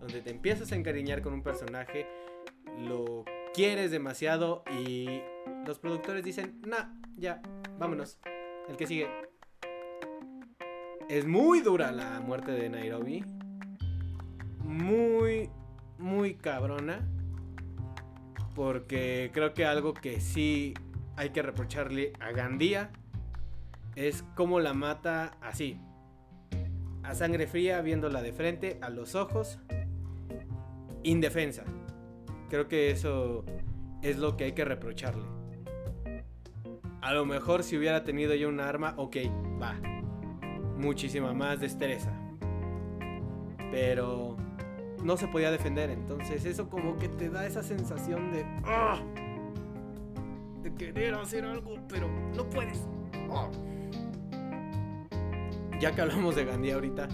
donde 0.00 0.20
te 0.20 0.28
empiezas 0.28 0.70
a 0.70 0.76
encariñar 0.76 1.22
con 1.22 1.32
un 1.32 1.42
personaje, 1.42 2.06
lo 2.78 3.24
quieres 3.54 3.90
demasiado 3.90 4.64
y 4.84 5.22
los 5.66 5.78
productores 5.78 6.22
dicen, 6.24 6.60
nah, 6.66 6.92
ya, 7.16 7.40
vámonos, 7.78 8.18
el 8.68 8.76
que 8.76 8.86
sigue. 8.86 9.08
Es 11.08 11.24
muy 11.26 11.60
dura 11.60 11.90
la 11.90 12.20
muerte 12.20 12.52
de 12.52 12.68
Nairobi. 12.68 13.24
Muy, 14.80 15.50
muy 15.98 16.34
cabrona. 16.34 17.06
Porque 18.54 19.30
creo 19.32 19.54
que 19.54 19.64
algo 19.64 19.94
que 19.94 20.20
sí 20.20 20.74
hay 21.16 21.30
que 21.30 21.42
reprocharle 21.42 22.12
a 22.20 22.32
Gandía 22.32 22.90
es 23.94 24.24
cómo 24.34 24.60
la 24.60 24.74
mata 24.74 25.32
así. 25.40 25.78
A 27.02 27.14
sangre 27.14 27.46
fría, 27.46 27.80
viéndola 27.80 28.22
de 28.22 28.32
frente, 28.32 28.78
a 28.82 28.90
los 28.90 29.14
ojos, 29.14 29.58
indefensa. 31.02 31.64
Creo 32.48 32.68
que 32.68 32.90
eso 32.90 33.44
es 34.02 34.18
lo 34.18 34.36
que 34.36 34.44
hay 34.44 34.52
que 34.52 34.64
reprocharle. 34.64 35.24
A 37.00 37.14
lo 37.14 37.24
mejor 37.24 37.62
si 37.62 37.76
hubiera 37.76 38.04
tenido 38.04 38.34
yo 38.34 38.48
un 38.48 38.60
arma, 38.60 38.94
ok, 38.96 39.16
va. 39.60 39.74
Muchísima 40.76 41.32
más 41.32 41.60
destreza. 41.60 42.12
Pero 43.70 44.36
no 45.02 45.16
se 45.16 45.28
podía 45.28 45.50
defender, 45.50 45.90
entonces 45.90 46.44
eso 46.44 46.68
como 46.68 46.96
que 46.96 47.08
te 47.08 47.28
da 47.30 47.46
esa 47.46 47.62
sensación 47.62 48.32
de... 48.32 48.44
¡ah! 48.64 49.00
De 50.62 50.74
querer 50.74 51.14
hacer 51.14 51.44
algo, 51.44 51.76
pero 51.88 52.08
no 52.36 52.48
puedes. 52.48 52.86
¡ah! 53.30 53.48
Ya 55.80 55.94
que 55.94 56.02
hablamos 56.02 56.36
de 56.36 56.44
Gandhi 56.44 56.72
ahorita, 56.72 57.08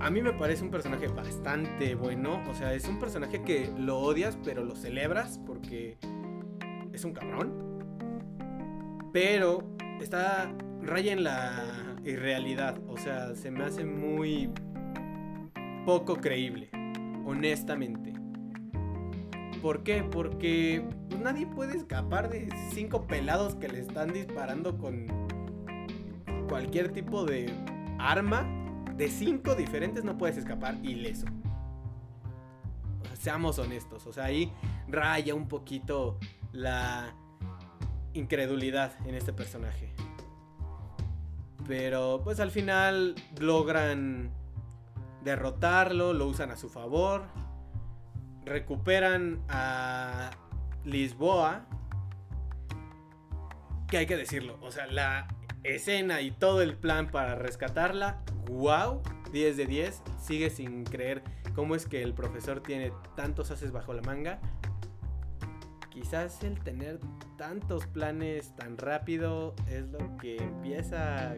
a 0.00 0.10
mí 0.10 0.22
me 0.22 0.32
parece 0.32 0.62
un 0.62 0.70
personaje 0.70 1.08
bastante 1.08 1.94
bueno. 1.94 2.42
O 2.48 2.54
sea, 2.54 2.74
es 2.74 2.86
un 2.86 2.98
personaje 2.98 3.42
que 3.42 3.72
lo 3.78 3.98
odias, 3.98 4.38
pero 4.44 4.64
lo 4.64 4.76
celebras 4.76 5.40
porque 5.46 5.96
es 6.92 7.04
un 7.04 7.12
cabrón. 7.12 7.52
Pero 9.12 9.64
está 10.00 10.52
raya 10.82 11.12
en 11.12 11.24
la 11.24 11.96
irrealidad. 12.04 12.78
O 12.86 12.98
sea, 12.98 13.34
se 13.34 13.50
me 13.50 13.64
hace 13.64 13.84
muy 13.84 14.50
poco 15.86 16.16
creíble, 16.16 16.68
honestamente. 17.24 18.12
¿Por 19.62 19.84
qué? 19.84 20.02
Porque 20.02 20.84
pues, 21.08 21.20
nadie 21.20 21.46
puede 21.46 21.76
escapar 21.76 22.28
de 22.28 22.48
cinco 22.72 23.06
pelados 23.06 23.54
que 23.54 23.68
le 23.68 23.78
están 23.78 24.12
disparando 24.12 24.78
con 24.78 25.06
cualquier 26.48 26.92
tipo 26.92 27.24
de 27.24 27.52
arma. 28.00 28.44
De 28.96 29.08
cinco 29.08 29.54
diferentes 29.54 30.02
no 30.02 30.18
puedes 30.18 30.36
escapar 30.36 30.74
ileso. 30.82 31.26
Seamos 33.14 33.60
honestos, 33.60 34.06
o 34.06 34.12
sea, 34.12 34.24
ahí 34.24 34.52
raya 34.88 35.36
un 35.36 35.46
poquito 35.46 36.18
la 36.52 37.14
incredulidad 38.12 38.92
en 39.06 39.14
este 39.14 39.32
personaje. 39.32 39.92
Pero 41.68 42.22
pues 42.24 42.40
al 42.40 42.50
final 42.50 43.14
logran 43.38 44.32
derrotarlo, 45.26 46.14
lo 46.14 46.26
usan 46.28 46.52
a 46.52 46.56
su 46.56 46.70
favor, 46.70 47.24
recuperan 48.44 49.42
a 49.48 50.30
Lisboa, 50.84 51.66
que 53.88 53.98
hay 53.98 54.06
que 54.06 54.16
decirlo, 54.16 54.56
o 54.62 54.70
sea, 54.70 54.86
la 54.86 55.26
escena 55.64 56.20
y 56.20 56.30
todo 56.30 56.62
el 56.62 56.76
plan 56.76 57.10
para 57.10 57.34
rescatarla, 57.34 58.22
wow, 58.48 59.02
10 59.32 59.56
de 59.56 59.66
10, 59.66 60.02
sigue 60.20 60.48
sin 60.48 60.84
creer 60.84 61.24
cómo 61.56 61.74
es 61.74 61.86
que 61.86 62.04
el 62.04 62.14
profesor 62.14 62.60
tiene 62.60 62.92
tantos 63.16 63.50
haces 63.50 63.72
bajo 63.72 63.92
la 63.94 64.02
manga. 64.02 64.38
Quizás 65.90 66.44
el 66.44 66.60
tener 66.60 67.00
tantos 67.36 67.84
planes 67.86 68.54
tan 68.54 68.78
rápido 68.78 69.56
es 69.68 69.88
lo 69.88 70.16
que 70.18 70.36
empieza 70.36 71.34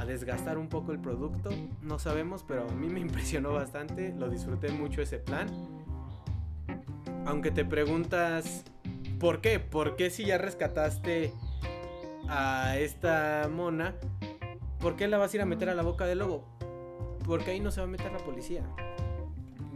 a 0.00 0.06
desgastar 0.06 0.56
un 0.56 0.68
poco 0.68 0.92
el 0.92 0.98
producto. 0.98 1.50
No 1.82 1.98
sabemos, 1.98 2.42
pero 2.46 2.66
a 2.68 2.72
mí 2.72 2.88
me 2.88 3.00
impresionó 3.08 3.52
bastante. 3.52 4.14
Lo 4.16 4.28
disfruté 4.30 4.70
mucho 4.70 5.02
ese 5.02 5.18
plan. 5.18 5.48
Aunque 7.26 7.50
te 7.50 7.64
preguntas, 7.64 8.64
¿por 9.18 9.40
qué? 9.40 9.60
¿Por 9.60 9.96
qué 9.96 10.10
si 10.10 10.24
ya 10.24 10.38
rescataste 10.38 11.32
a 12.28 12.78
esta 12.78 13.48
mona, 13.52 13.94
¿por 14.80 14.96
qué 14.96 15.06
la 15.06 15.18
vas 15.18 15.32
a 15.32 15.36
ir 15.36 15.42
a 15.42 15.46
meter 15.46 15.68
a 15.68 15.74
la 15.74 15.82
boca 15.82 16.06
del 16.06 16.20
lobo? 16.20 16.48
Porque 17.26 17.50
ahí 17.50 17.60
no 17.60 17.70
se 17.70 17.80
va 17.80 17.86
a 17.86 17.90
meter 17.90 18.10
la 18.10 18.18
policía. 18.18 18.64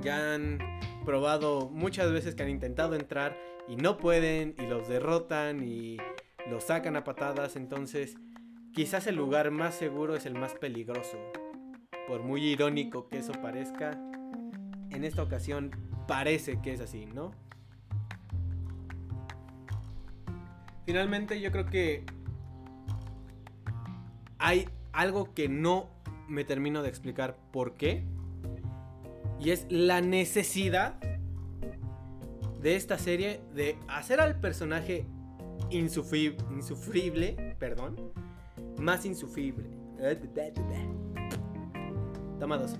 Ya 0.00 0.34
han 0.34 0.58
probado 1.04 1.68
muchas 1.68 2.10
veces 2.10 2.34
que 2.34 2.42
han 2.42 2.48
intentado 2.48 2.94
entrar 2.94 3.36
y 3.68 3.76
no 3.76 3.98
pueden 3.98 4.54
y 4.58 4.66
los 4.66 4.88
derrotan 4.88 5.62
y 5.62 5.98
los 6.48 6.64
sacan 6.64 6.96
a 6.96 7.04
patadas. 7.04 7.56
Entonces, 7.56 8.16
quizás 8.74 9.06
el 9.06 9.14
lugar 9.14 9.52
más 9.52 9.76
seguro 9.76 10.16
es 10.16 10.26
el 10.26 10.34
más 10.34 10.52
peligroso. 10.54 11.16
Por 12.08 12.22
muy 12.22 12.44
irónico 12.44 13.08
que 13.08 13.18
eso 13.18 13.32
parezca, 13.32 13.92
en 14.90 15.04
esta 15.04 15.22
ocasión 15.22 15.70
parece 16.06 16.60
que 16.60 16.72
es 16.72 16.80
así, 16.80 17.06
¿no? 17.06 17.30
Finalmente 20.84 21.40
yo 21.40 21.50
creo 21.50 21.66
que 21.66 22.04
hay 24.38 24.68
algo 24.92 25.32
que 25.32 25.48
no 25.48 25.88
me 26.28 26.44
termino 26.44 26.82
de 26.82 26.88
explicar 26.88 27.38
por 27.52 27.74
qué. 27.74 28.04
Y 29.40 29.50
es 29.50 29.66
la 29.70 30.00
necesidad 30.00 30.96
de 32.60 32.76
esta 32.76 32.98
serie 32.98 33.40
de 33.54 33.78
hacer 33.88 34.20
al 34.20 34.40
personaje 34.40 35.06
insufrible, 35.70 37.56
perdón, 37.58 37.96
más 38.78 39.04
insufrible. 39.04 39.68
Toma 42.38 42.58
dos. 42.58 42.78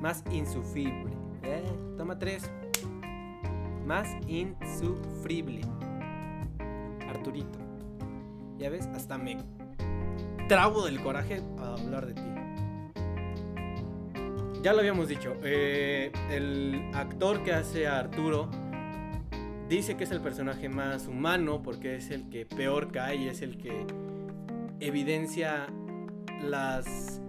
Más 0.00 0.24
insufrible. 0.30 1.12
Eh, 1.42 1.64
toma 1.96 2.18
tres. 2.18 2.50
Más 3.84 4.08
insufrible. 4.26 5.60
Arturito. 7.08 7.58
Ya 8.58 8.70
ves, 8.70 8.86
hasta 8.86 9.18
me 9.18 9.38
trago 10.48 10.84
del 10.86 11.00
coraje 11.00 11.42
a 11.58 11.74
hablar 11.74 12.06
de 12.06 12.14
ti. 12.14 12.22
Ya 14.62 14.72
lo 14.72 14.80
habíamos 14.80 15.08
dicho, 15.08 15.36
eh, 15.44 16.10
el 16.30 16.90
actor 16.94 17.44
que 17.44 17.52
hace 17.52 17.86
a 17.86 17.98
Arturo 17.98 18.48
dice 19.68 19.96
que 19.96 20.04
es 20.04 20.10
el 20.10 20.20
personaje 20.20 20.68
más 20.68 21.06
humano 21.06 21.62
porque 21.62 21.96
es 21.96 22.10
el 22.10 22.28
que 22.30 22.46
peor 22.46 22.90
cae 22.90 23.16
y 23.16 23.28
es 23.28 23.42
el 23.42 23.58
que 23.58 23.86
evidencia 24.80 25.66
las 26.42 27.20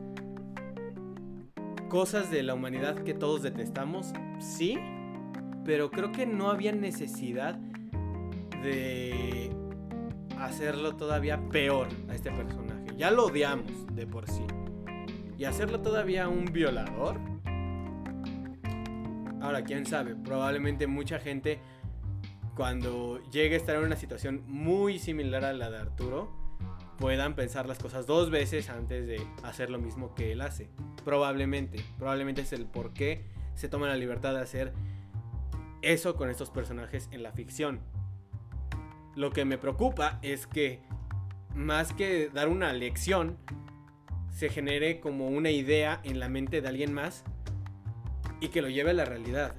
cosas 1.90 2.30
de 2.32 2.44
la 2.44 2.54
humanidad 2.54 3.04
que 3.04 3.14
todos 3.14 3.42
detestamos, 3.44 4.14
sí, 4.40 4.78
pero 5.64 5.90
creo 5.90 6.12
que 6.12 6.26
no 6.26 6.50
había 6.50 6.72
necesidad 6.72 7.56
de 8.64 9.50
hacerlo 10.40 10.96
todavía 10.96 11.50
peor 11.50 11.88
a 12.10 12.16
este 12.16 12.32
personaje. 12.32 12.86
Ya 12.98 13.12
lo 13.12 13.26
odiamos 13.26 13.86
de 13.94 14.06
por 14.08 14.30
sí. 14.30 14.44
Y 15.38 15.46
hacerlo 15.46 15.82
todavía 15.82 16.28
un 16.28 16.46
violador. 16.46 17.20
Ahora, 19.42 19.64
quién 19.64 19.86
sabe, 19.86 20.16
probablemente 20.16 20.88
mucha 20.88 21.20
gente 21.20 21.60
cuando 22.56 23.22
llegue 23.32 23.54
a 23.54 23.58
estar 23.58 23.76
en 23.76 23.84
una 23.84 23.96
situación 23.96 24.44
muy 24.48 24.98
similar 24.98 25.46
a 25.46 25.54
la 25.54 25.70
de 25.70 25.78
Arturo, 25.78 26.32
puedan 26.98 27.36
pensar 27.36 27.68
las 27.68 27.80
cosas 27.80 28.06
dos 28.06 28.30
veces 28.30 28.70
antes 28.70 29.08
de 29.08 29.22
hacer 29.44 29.70
lo 29.70 29.80
mismo 29.80 30.16
que 30.16 30.32
él 30.32 30.42
hace. 30.42 30.70
Probablemente, 31.06 31.84
probablemente 31.98 32.42
es 32.42 32.54
el 32.54 32.66
por 32.66 32.94
qué 32.94 33.26
se 33.56 33.70
toma 33.70 33.88
la 33.88 33.96
libertad 33.96 34.34
de 34.34 34.42
hacer 34.42 34.74
eso 35.82 36.16
con 36.16 36.30
estos 36.30 36.50
personajes 36.50 37.08
en 37.12 37.24
la 37.24 37.32
ficción. 37.32 37.82
Lo 39.16 39.32
que 39.32 39.46
me 39.46 39.58
preocupa 39.58 40.20
es 40.22 40.48
que 40.48 40.82
más 41.56 41.94
que 41.94 42.30
dar 42.30 42.50
una 42.50 42.72
lección, 42.74 43.38
se 44.30 44.50
genere 44.50 45.00
como 45.00 45.28
una 45.28 45.50
idea 45.50 46.00
en 46.04 46.20
la 46.20 46.30
mente 46.30 46.62
de 46.62 46.68
alguien 46.68 46.94
más 46.94 47.24
y 48.40 48.50
que 48.50 48.62
lo 48.62 48.70
lleve 48.70 48.92
a 48.92 48.94
la 48.94 49.06
realidad. 49.06 49.56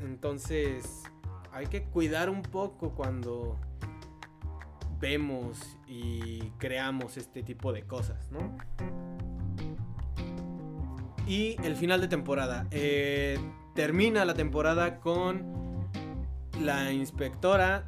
Entonces, 0.00 1.02
hay 1.52 1.66
que 1.66 1.82
cuidar 1.82 2.30
un 2.30 2.42
poco 2.42 2.90
cuando 2.90 3.58
vemos 5.00 5.78
y 5.86 6.40
creamos 6.58 7.16
este 7.16 7.42
tipo 7.42 7.72
de 7.72 7.82
cosas, 7.82 8.30
¿no? 8.30 8.56
Y 11.26 11.56
el 11.62 11.76
final 11.76 12.00
de 12.00 12.08
temporada. 12.08 12.66
Eh, 12.70 13.38
termina 13.74 14.24
la 14.24 14.34
temporada 14.34 14.98
con 14.98 15.88
la 16.60 16.92
inspectora 16.92 17.84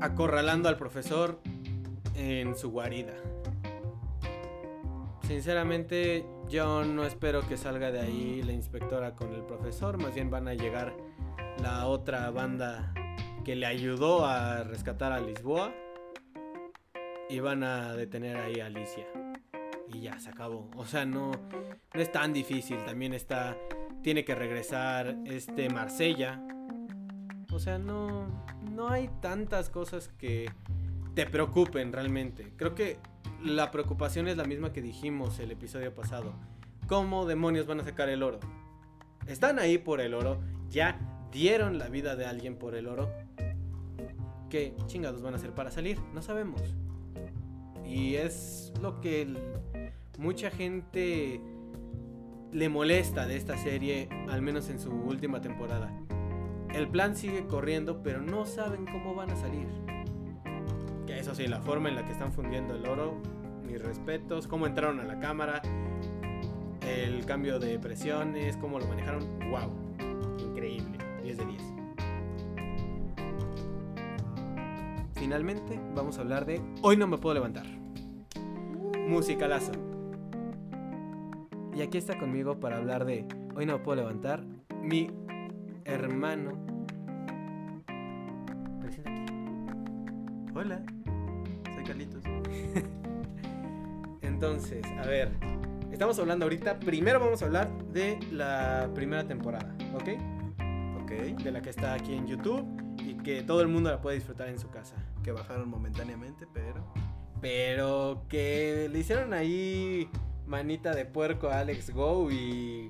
acorralando 0.00 0.68
al 0.68 0.76
profesor 0.76 1.40
en 2.14 2.56
su 2.56 2.70
guarida. 2.70 3.14
Sinceramente, 5.26 6.24
yo 6.48 6.84
no 6.84 7.04
espero 7.04 7.46
que 7.48 7.56
salga 7.56 7.90
de 7.90 8.00
ahí 8.00 8.42
la 8.42 8.52
inspectora 8.52 9.14
con 9.14 9.34
el 9.34 9.42
profesor, 9.42 10.00
más 10.00 10.14
bien 10.14 10.30
van 10.30 10.48
a 10.48 10.54
llegar 10.54 10.94
la 11.60 11.86
otra 11.86 12.30
banda 12.30 12.92
que 13.44 13.56
le 13.56 13.66
ayudó 13.66 14.24
a 14.24 14.62
rescatar 14.62 15.12
a 15.12 15.20
Lisboa 15.20 15.72
y 17.32 17.40
van 17.40 17.62
a 17.62 17.94
detener 17.94 18.36
ahí 18.36 18.60
a 18.60 18.66
Alicia. 18.66 19.06
Y 19.88 20.02
ya, 20.02 20.20
se 20.20 20.28
acabó. 20.28 20.68
O 20.76 20.84
sea, 20.84 21.06
no, 21.06 21.32
no 21.94 22.00
es 22.00 22.12
tan 22.12 22.34
difícil. 22.34 22.76
También 22.84 23.14
está, 23.14 23.56
tiene 24.02 24.22
que 24.22 24.34
regresar 24.34 25.16
este 25.24 25.70
Marsella. 25.70 26.42
O 27.50 27.58
sea, 27.58 27.78
no, 27.78 28.26
no 28.70 28.90
hay 28.90 29.08
tantas 29.22 29.70
cosas 29.70 30.08
que 30.18 30.50
te 31.14 31.24
preocupen 31.24 31.90
realmente. 31.90 32.52
Creo 32.56 32.74
que 32.74 32.98
la 33.42 33.70
preocupación 33.70 34.28
es 34.28 34.36
la 34.36 34.44
misma 34.44 34.74
que 34.74 34.82
dijimos 34.82 35.38
el 35.38 35.52
episodio 35.52 35.94
pasado. 35.94 36.34
¿Cómo 36.86 37.24
demonios 37.24 37.66
van 37.66 37.80
a 37.80 37.84
sacar 37.84 38.10
el 38.10 38.22
oro? 38.22 38.40
Están 39.26 39.58
ahí 39.58 39.78
por 39.78 40.02
el 40.02 40.12
oro, 40.12 40.42
ya 40.68 40.98
dieron 41.30 41.78
la 41.78 41.88
vida 41.88 42.14
de 42.14 42.26
alguien 42.26 42.56
por 42.56 42.74
el 42.74 42.88
oro. 42.88 43.10
¿Qué 44.50 44.74
chingados 44.86 45.22
van 45.22 45.32
a 45.32 45.36
hacer 45.38 45.54
para 45.54 45.70
salir? 45.70 45.98
No 46.12 46.20
sabemos. 46.20 46.60
Y 47.92 48.14
es 48.14 48.72
lo 48.80 49.02
que 49.02 49.28
mucha 50.18 50.50
gente 50.50 51.42
le 52.50 52.68
molesta 52.70 53.26
de 53.26 53.36
esta 53.36 53.58
serie, 53.58 54.08
al 54.30 54.40
menos 54.40 54.70
en 54.70 54.80
su 54.80 54.90
última 54.90 55.42
temporada. 55.42 55.92
El 56.72 56.88
plan 56.88 57.14
sigue 57.14 57.46
corriendo, 57.46 58.02
pero 58.02 58.22
no 58.22 58.46
saben 58.46 58.86
cómo 58.86 59.14
van 59.14 59.30
a 59.30 59.36
salir. 59.36 59.66
Que 61.06 61.18
eso 61.18 61.34
sí, 61.34 61.46
la 61.46 61.60
forma 61.60 61.90
en 61.90 61.96
la 61.96 62.04
que 62.06 62.12
están 62.12 62.32
fundiendo 62.32 62.74
el 62.74 62.86
oro, 62.86 63.20
mis 63.66 63.82
respetos, 63.82 64.48
cómo 64.48 64.66
entraron 64.66 64.98
a 64.98 65.04
la 65.04 65.20
cámara, 65.20 65.60
el 66.80 67.26
cambio 67.26 67.58
de 67.58 67.78
presiones, 67.78 68.56
cómo 68.56 68.78
lo 68.78 68.86
manejaron, 68.86 69.22
wow 69.50 69.70
10 71.22 71.36
de 71.36 71.44
10. 71.44 71.62
Finalmente, 75.14 75.78
vamos 75.94 76.18
a 76.18 76.22
hablar 76.22 76.46
de 76.46 76.60
Hoy 76.82 76.96
no 76.96 77.06
me 77.06 77.18
puedo 77.18 77.34
levantar. 77.34 77.81
Musicalazo. 79.12 79.72
Y 81.74 81.82
aquí 81.82 81.98
está 81.98 82.18
conmigo 82.18 82.58
para 82.58 82.78
hablar 82.78 83.04
de 83.04 83.26
Hoy 83.54 83.66
no 83.66 83.78
me 83.78 83.84
puedo 83.84 83.96
levantar 83.96 84.42
mi 84.80 85.10
hermano. 85.84 86.52
Hola, 90.54 90.82
soy 91.74 91.84
Carlitos. 91.84 92.22
Entonces, 94.22 94.84
a 94.86 95.06
ver, 95.06 95.30
estamos 95.90 96.18
hablando 96.18 96.44
ahorita, 96.44 96.78
primero 96.78 97.20
vamos 97.20 97.42
a 97.42 97.46
hablar 97.46 97.70
de 97.92 98.18
la 98.30 98.90
primera 98.94 99.26
temporada, 99.26 99.74
¿ok? 99.94 100.08
de 101.42 101.52
la 101.52 101.60
que 101.60 101.70
está 101.70 101.92
aquí 101.94 102.14
en 102.14 102.26
YouTube 102.26 102.66
y 102.98 103.14
que 103.16 103.42
todo 103.42 103.60
el 103.60 103.68
mundo 103.68 103.90
la 103.90 104.00
puede 104.00 104.16
disfrutar 104.16 104.48
en 104.48 104.58
su 104.58 104.70
casa. 104.70 104.96
Que 105.22 105.30
bajaron 105.30 105.68
momentáneamente, 105.68 106.46
pero... 106.52 106.82
Pero 107.42 108.24
que 108.28 108.88
le 108.90 109.00
hicieron 109.00 109.34
ahí 109.34 110.08
manita 110.46 110.94
de 110.94 111.04
puerco 111.04 111.48
a 111.48 111.58
Alex 111.58 111.90
Go 111.90 112.30
y 112.30 112.88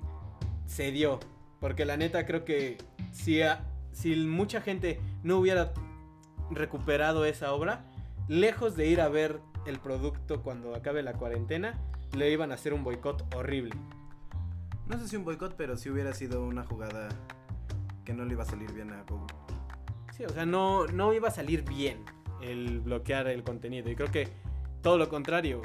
se 0.66 0.92
dio. 0.92 1.18
Porque 1.58 1.86
la 1.86 1.96
neta 1.96 2.26
creo 2.26 2.44
que 2.44 2.76
si, 3.12 3.40
si 3.92 4.14
mucha 4.14 4.60
gente 4.60 5.00
no 5.22 5.38
hubiera 5.38 5.72
recuperado 6.50 7.24
esa 7.24 7.54
obra, 7.54 7.86
lejos 8.28 8.76
de 8.76 8.88
ir 8.88 9.00
a 9.00 9.08
ver 9.08 9.40
el 9.64 9.78
producto 9.78 10.42
cuando 10.42 10.74
acabe 10.74 11.02
la 11.02 11.14
cuarentena, 11.14 11.80
le 12.14 12.30
iban 12.30 12.50
a 12.52 12.56
hacer 12.56 12.74
un 12.74 12.84
boicot 12.84 13.34
horrible. 13.34 13.74
No 14.86 14.98
sé 14.98 15.08
si 15.08 15.16
un 15.16 15.24
boicot, 15.24 15.54
pero 15.56 15.78
si 15.78 15.88
hubiera 15.88 16.12
sido 16.12 16.44
una 16.44 16.64
jugada 16.64 17.08
que 18.04 18.12
no 18.12 18.26
le 18.26 18.34
iba 18.34 18.42
a 18.42 18.46
salir 18.46 18.70
bien 18.72 18.92
a 18.92 19.02
Google. 19.04 19.34
Sí, 20.14 20.26
o 20.26 20.28
sea, 20.28 20.44
no, 20.44 20.86
no 20.88 21.14
iba 21.14 21.28
a 21.28 21.30
salir 21.30 21.64
bien 21.64 22.04
el 22.42 22.80
bloquear 22.80 23.28
el 23.28 23.42
contenido. 23.42 23.90
Y 23.90 23.96
creo 23.96 24.10
que 24.10 24.28
todo 24.82 24.98
lo 24.98 25.08
contrario. 25.08 25.62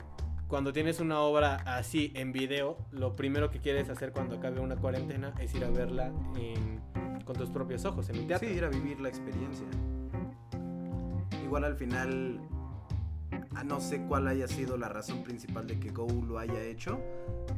Cuando 0.47 0.71
tienes 0.71 1.01
una 1.01 1.19
obra 1.19 1.55
así 1.65 2.13
en 2.15 2.31
video, 2.31 2.77
lo 2.91 3.17
primero 3.17 3.49
que 3.51 3.59
quieres 3.59 3.89
hacer 3.89 4.13
cuando 4.13 4.37
acabe 4.37 4.61
una 4.61 4.77
cuarentena 4.77 5.33
es 5.41 5.53
ir 5.53 5.65
a 5.65 5.69
verla 5.69 6.13
con 7.25 7.35
tus 7.35 7.49
propios 7.49 7.83
ojos 7.83 8.09
en 8.09 8.19
un 8.19 8.27
teatro. 8.27 8.47
Sí, 8.47 8.55
ir 8.55 8.63
a 8.63 8.69
vivir 8.69 9.01
la 9.01 9.09
experiencia. 9.09 9.67
Igual 11.43 11.65
al 11.65 11.75
final, 11.75 12.39
no 13.65 13.81
sé 13.81 14.05
cuál 14.07 14.29
haya 14.29 14.47
sido 14.47 14.77
la 14.77 14.87
razón 14.87 15.21
principal 15.23 15.67
de 15.67 15.79
que 15.79 15.89
Go 15.89 16.07
lo 16.25 16.39
haya 16.39 16.61
hecho, 16.61 16.97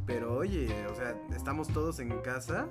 pero 0.08 0.36
oye, 0.36 0.68
o 0.88 0.96
sea, 0.96 1.16
estamos 1.36 1.68
todos 1.68 2.00
en 2.00 2.10
casa 2.22 2.68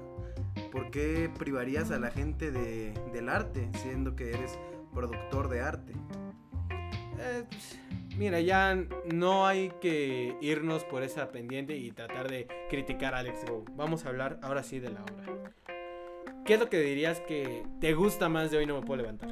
¿Por 0.73 0.91
qué 0.91 1.31
privarías 1.39 1.91
a 1.91 1.99
la 1.99 2.11
gente 2.11 2.51
de, 2.51 2.93
del 3.13 3.29
arte, 3.29 3.71
siendo 3.83 4.15
que 4.15 4.31
eres 4.31 4.59
productor 4.95 5.49
de 5.49 5.61
arte? 5.61 5.93
Eh, 7.19 7.45
pues, 7.49 7.79
mira, 8.17 8.41
ya 8.41 8.77
no 9.13 9.47
hay 9.47 9.73
que 9.81 10.37
irnos 10.41 10.85
por 10.85 11.03
esa 11.03 11.31
pendiente 11.31 11.77
y 11.77 11.91
tratar 11.91 12.31
de 12.31 12.47
criticar 12.71 13.15
a 13.15 13.19
Alex 13.19 13.45
Go. 13.49 13.65
Vamos 13.77 14.05
a 14.05 14.11
hablar 14.11 14.39
ahora 14.43 14.63
sí 14.63 14.79
de 14.79 14.91
la 14.91 15.03
obra. 15.03 15.53
¿Qué 16.45 16.55
es 16.55 16.61
lo 16.61 16.71
que 16.71 16.81
dirías 16.81 17.21
que 17.21 17.63
te 17.81 17.93
gusta 17.95 18.29
más 18.29 18.51
de 18.51 18.59
hoy 18.59 18.67
no 18.67 18.81
me 18.81 18.87
puedo 18.87 19.03
levantar? 19.03 19.29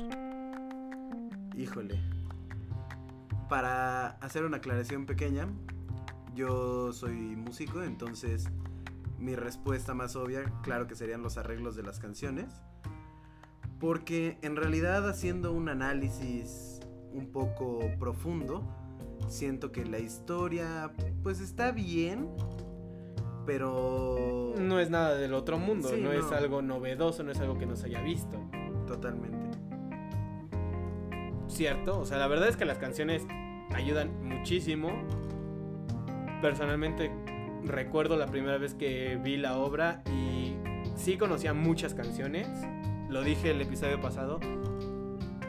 Híjole. 1.56 1.98
Para 3.48 4.08
hacer 4.18 4.44
una 4.44 4.58
aclaración 4.58 5.06
pequeña, 5.06 5.48
yo 6.34 6.92
soy 6.92 7.14
músico, 7.14 7.82
entonces 7.82 8.48
mi 9.18 9.34
respuesta 9.34 9.94
más 9.94 10.16
obvia, 10.16 10.44
claro 10.62 10.86
que 10.86 10.94
serían 10.94 11.22
los 11.22 11.38
arreglos 11.38 11.76
de 11.76 11.82
las 11.84 12.00
canciones. 12.00 12.52
Porque 13.80 14.38
en 14.42 14.56
realidad 14.56 15.08
haciendo 15.08 15.52
un 15.52 15.68
análisis 15.68 16.80
un 17.12 17.30
poco 17.32 17.80
profundo, 17.98 18.62
siento 19.28 19.72
que 19.72 19.84
la 19.84 19.98
historia 19.98 20.92
pues 21.22 21.40
está 21.40 21.72
bien, 21.72 22.28
pero... 23.44 24.54
No 24.58 24.80
es 24.80 24.90
nada 24.90 25.14
del 25.14 25.34
otro 25.34 25.58
mundo, 25.58 25.90
no, 25.96 26.12
es 26.12 26.30
algo 26.32 26.62
novedoso, 26.62 27.22
no 27.22 27.32
es 27.32 27.40
algo 27.40 27.58
que 27.58 27.66
no 27.66 27.76
se 27.76 27.86
haya 27.86 28.00
visto. 28.00 28.38
Totalmente. 28.86 29.58
Cierto, 31.48 32.00
o 32.00 32.04
sea, 32.04 32.18
la 32.18 32.26
verdad 32.26 32.48
es 32.48 32.56
que 32.56 32.64
las 32.64 32.78
canciones 32.78 33.26
ayudan 33.74 34.10
muchísimo. 34.22 34.90
Personalmente 36.42 37.10
recuerdo 37.64 38.16
la 38.16 38.26
primera 38.26 38.58
vez 38.58 38.74
que 38.74 39.18
vi 39.22 39.36
la 39.36 39.58
obra 39.58 40.02
y 40.06 40.54
sí 40.96 41.16
conocía 41.16 41.54
muchas 41.54 41.94
canciones, 41.94 42.48
lo 43.08 43.22
dije 43.22 43.50
el 43.50 43.60
episodio 43.60 44.00
pasado, 44.00 44.40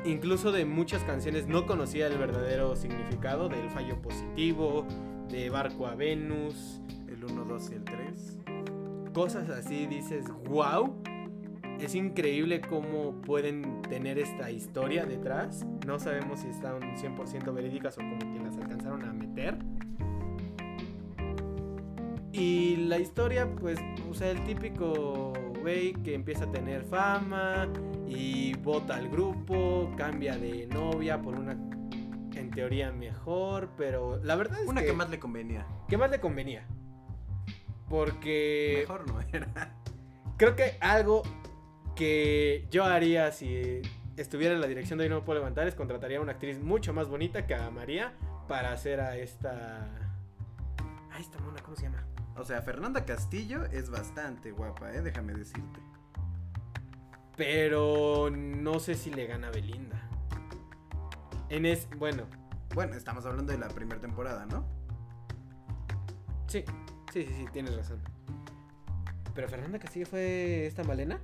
incluso 0.07 0.51
de 0.51 0.65
muchas 0.65 1.03
canciones 1.03 1.47
no 1.47 1.65
conocía 1.65 2.07
el 2.07 2.17
verdadero 2.17 2.75
significado 2.75 3.49
del 3.49 3.69
fallo 3.69 4.01
positivo, 4.01 4.85
de 5.29 5.49
Barco 5.49 5.87
a 5.87 5.95
Venus, 5.95 6.81
el 7.07 7.23
1, 7.23 7.45
2 7.45 7.71
y 7.71 7.73
el 7.75 7.83
3. 7.83 8.37
Cosas 9.13 9.49
así 9.49 9.87
dices, 9.87 10.25
wow, 10.45 10.95
es 11.79 11.95
increíble 11.95 12.61
cómo 12.61 13.21
pueden 13.21 13.81
tener 13.83 14.17
esta 14.19 14.51
historia 14.51 15.05
detrás. 15.05 15.65
No 15.85 15.99
sabemos 15.99 16.39
si 16.39 16.47
están 16.47 16.79
100% 16.79 17.53
verídicas 17.53 17.97
o 17.97 18.01
como 18.01 18.19
que 18.19 18.39
las 18.43 18.57
alcanzaron 18.57 19.03
a 19.03 19.13
meter 19.13 19.57
Y 22.31 22.75
la 22.87 22.99
historia, 22.99 23.49
pues, 23.59 23.79
o 24.09 24.13
sea, 24.13 24.29
el 24.29 24.43
típico 24.43 25.33
güey 25.59 25.93
que 25.93 26.13
empieza 26.13 26.43
a 26.43 26.51
tener 26.51 26.83
fama 26.83 27.67
y 28.07 28.53
vota 28.55 28.95
al 28.95 29.09
grupo, 29.09 29.91
cambia 29.97 30.37
de 30.37 30.67
novia 30.67 31.21
por 31.21 31.35
una 31.35 31.57
en 32.35 32.51
teoría 32.51 32.91
mejor, 32.91 33.71
pero 33.77 34.17
la 34.23 34.35
verdad 34.35 34.61
es 34.61 34.67
Una 34.67 34.81
que, 34.81 34.87
que 34.87 34.93
más 34.93 35.09
le 35.09 35.19
convenía. 35.19 35.65
que 35.87 35.97
más 35.97 36.11
le 36.11 36.19
convenía. 36.19 36.67
Porque 37.89 38.79
Mejor 38.81 39.07
no 39.07 39.19
era. 39.21 39.75
creo 40.37 40.55
que 40.55 40.77
algo 40.79 41.23
que 41.95 42.67
yo 42.69 42.83
haría 42.85 43.31
si 43.31 43.81
estuviera 44.17 44.53
en 44.53 44.61
la 44.61 44.67
dirección 44.67 44.99
de 44.99 45.05
Hoy 45.05 45.09
No 45.09 45.23
Puedo 45.25 45.39
Levantar 45.39 45.67
es 45.67 45.75
contrataría 45.75 46.19
a 46.19 46.21
una 46.21 46.33
actriz 46.33 46.59
mucho 46.59 46.93
más 46.93 47.07
bonita 47.07 47.47
que 47.47 47.55
a 47.55 47.69
María 47.71 48.13
para 48.47 48.71
hacer 48.71 48.99
a 48.99 49.17
esta... 49.17 49.87
A 51.11 51.19
esta 51.19 51.39
mona, 51.39 51.59
¿cómo 51.63 51.75
se 51.75 51.83
llama? 51.83 52.05
O 52.35 52.43
sea, 52.45 52.61
Fernanda 52.61 53.03
Castillo 53.03 53.65
es 53.65 53.89
bastante 53.89 54.51
guapa, 54.51 54.93
¿eh? 54.93 55.01
Déjame 55.01 55.33
decirte. 55.33 55.79
Pero 57.37 58.29
no 58.31 58.79
sé 58.79 58.95
si 58.95 59.11
le 59.11 59.27
gana 59.27 59.47
a 59.47 59.51
Belinda. 59.51 60.01
En 61.49 61.65
es... 61.65 61.87
Bueno, 61.97 62.23
Bueno, 62.73 62.95
estamos 62.95 63.25
hablando 63.25 63.53
de 63.53 63.59
la 63.59 63.69
primera 63.69 64.01
temporada, 64.01 64.45
¿no? 64.45 64.65
sí, 66.47 66.63
sí, 67.13 67.23
sí, 67.25 67.33
sí, 67.33 67.45
tienes 67.53 67.75
razón. 67.75 67.99
¿Pero 69.35 69.47
Fernanda 69.47 69.77
Castillo 69.79 70.05
fue 70.07 70.65
esta 70.65 70.83
Malena? 70.83 71.19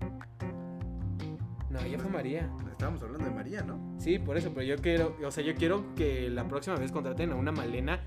No, 1.70 1.80
ella 1.80 1.98
fue 1.98 2.12
María. 2.12 2.50
Estábamos 2.72 3.02
hablando 3.02 3.26
de 3.26 3.32
María, 3.32 3.62
¿no? 3.64 3.80
Sí, 3.98 4.20
por 4.20 4.38
eso, 4.38 4.52
pero 4.54 4.64
yo 4.64 4.78
quiero, 4.78 5.18
o 5.26 5.32
sea, 5.32 5.44
yo 5.44 5.56
quiero 5.56 5.96
que 5.96 6.30
la 6.30 6.48
próxima 6.48 6.76
vez 6.76 6.92
contraten 6.92 7.32
a 7.32 7.36
una 7.36 7.52
Malena 7.52 8.02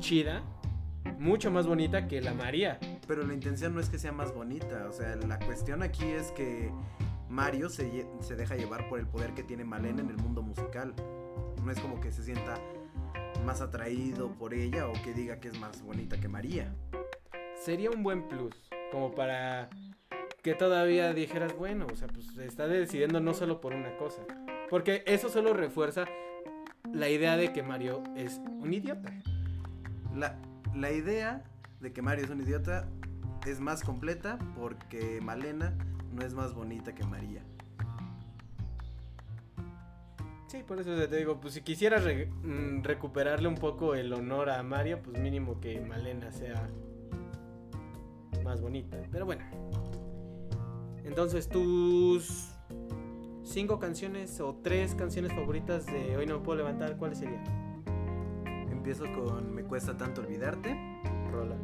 chida, 0.00 0.42
mucho 1.18 1.50
más 1.52 1.66
bonita 1.66 2.08
que 2.08 2.20
la 2.20 2.34
María. 2.34 2.80
Pero 3.06 3.24
la 3.24 3.34
intención 3.34 3.74
no 3.74 3.80
es 3.80 3.88
que 3.88 3.98
sea 3.98 4.10
más 4.10 4.34
bonita. 4.34 4.86
O 4.88 4.92
sea, 4.92 5.14
la 5.16 5.38
cuestión 5.38 5.82
aquí 5.84 6.04
es 6.04 6.32
que 6.32 6.70
Mario 7.32 7.70
se, 7.70 8.06
se 8.20 8.36
deja 8.36 8.56
llevar 8.56 8.90
por 8.90 8.98
el 8.98 9.06
poder 9.06 9.32
que 9.32 9.42
tiene 9.42 9.64
Malena 9.64 10.02
en 10.02 10.10
el 10.10 10.18
mundo 10.18 10.42
musical. 10.42 10.94
No 11.64 11.72
es 11.72 11.80
como 11.80 11.98
que 11.98 12.12
se 12.12 12.22
sienta 12.22 12.60
más 13.46 13.62
atraído 13.62 14.32
por 14.34 14.52
ella 14.52 14.86
o 14.86 14.92
que 15.02 15.14
diga 15.14 15.40
que 15.40 15.48
es 15.48 15.58
más 15.58 15.80
bonita 15.82 16.20
que 16.20 16.28
María. 16.28 16.74
Sería 17.56 17.90
un 17.90 18.02
buen 18.02 18.28
plus, 18.28 18.54
como 18.90 19.14
para 19.14 19.70
que 20.42 20.54
todavía 20.54 21.14
dijeras, 21.14 21.56
bueno, 21.56 21.86
o 21.90 21.96
sea, 21.96 22.06
pues 22.08 22.26
se 22.34 22.44
está 22.44 22.68
decidiendo 22.68 23.18
no 23.18 23.32
solo 23.32 23.62
por 23.62 23.72
una 23.72 23.96
cosa. 23.96 24.22
Porque 24.68 25.02
eso 25.06 25.30
solo 25.30 25.54
refuerza 25.54 26.04
la 26.92 27.08
idea 27.08 27.38
de 27.38 27.50
que 27.54 27.62
Mario 27.62 28.02
es 28.14 28.42
un 28.60 28.74
idiota. 28.74 29.10
La, 30.14 30.38
la 30.74 30.90
idea 30.92 31.44
de 31.80 31.94
que 31.94 32.02
Mario 32.02 32.26
es 32.26 32.30
un 32.30 32.42
idiota 32.42 32.90
es 33.46 33.60
más 33.60 33.82
completa 33.82 34.38
porque 34.56 35.20
Malena 35.20 35.74
no 36.12 36.22
es 36.24 36.34
más 36.34 36.54
bonita 36.54 36.94
que 36.94 37.04
María. 37.04 37.42
Sí, 40.46 40.62
por 40.66 40.78
eso 40.80 40.94
te 41.08 41.16
digo, 41.16 41.40
pues 41.40 41.54
si 41.54 41.62
quisieras 41.62 42.04
re- 42.04 42.26
mm, 42.26 42.82
recuperarle 42.82 43.48
un 43.48 43.54
poco 43.54 43.94
el 43.94 44.12
honor 44.12 44.50
a 44.50 44.62
Mario, 44.62 45.00
pues 45.02 45.18
mínimo 45.18 45.60
que 45.60 45.80
Malena 45.80 46.30
sea 46.30 46.68
más 48.44 48.60
bonita. 48.60 48.98
Pero 49.10 49.24
bueno. 49.24 49.44
Entonces, 51.04 51.48
tus 51.48 52.50
cinco 53.44 53.78
canciones 53.78 54.40
o 54.40 54.54
tres 54.62 54.94
canciones 54.94 55.32
favoritas 55.32 55.86
de 55.86 56.16
Hoy 56.16 56.26
no 56.26 56.38
me 56.38 56.44
puedo 56.44 56.58
levantar, 56.58 56.96
¿cuáles 56.98 57.18
serían? 57.18 57.42
Empiezo 58.70 59.04
con 59.12 59.54
Me 59.54 59.62
cuesta 59.64 59.96
tanto 59.96 60.20
olvidarte. 60.20 60.76
Rola. 61.30 61.56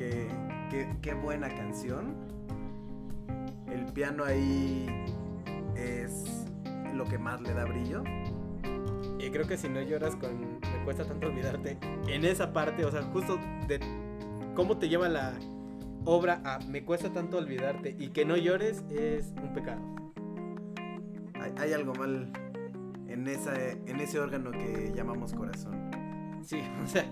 Qué, 0.00 0.26
qué, 0.70 0.88
qué 1.02 1.12
buena 1.12 1.46
canción. 1.50 2.14
El 3.70 3.84
piano 3.92 4.24
ahí 4.24 4.86
es 5.76 6.46
lo 6.94 7.04
que 7.04 7.18
más 7.18 7.42
le 7.42 7.52
da 7.52 7.66
brillo. 7.66 8.02
Y 9.18 9.28
creo 9.30 9.46
que 9.46 9.58
si 9.58 9.68
no 9.68 9.82
lloras 9.82 10.16
con 10.16 10.58
Me 10.58 10.84
cuesta 10.86 11.04
tanto 11.04 11.26
olvidarte, 11.26 11.76
en 12.08 12.24
esa 12.24 12.50
parte, 12.54 12.86
o 12.86 12.90
sea, 12.90 13.02
justo 13.12 13.38
de 13.68 13.78
cómo 14.54 14.78
te 14.78 14.88
lleva 14.88 15.10
la 15.10 15.34
obra 16.06 16.40
a 16.46 16.60
Me 16.60 16.82
cuesta 16.82 17.12
tanto 17.12 17.36
olvidarte 17.36 17.94
y 17.98 18.08
que 18.08 18.24
no 18.24 18.38
llores 18.38 18.82
es 18.88 19.34
un 19.42 19.52
pecado. 19.52 19.82
Hay, 21.34 21.52
hay 21.58 21.72
algo 21.74 21.92
mal 21.92 22.32
en, 23.06 23.28
esa, 23.28 23.52
en 23.70 24.00
ese 24.00 24.18
órgano 24.18 24.50
que 24.50 24.94
llamamos 24.96 25.34
corazón. 25.34 25.90
Sí, 26.42 26.62
o 26.82 26.86
sea, 26.86 27.04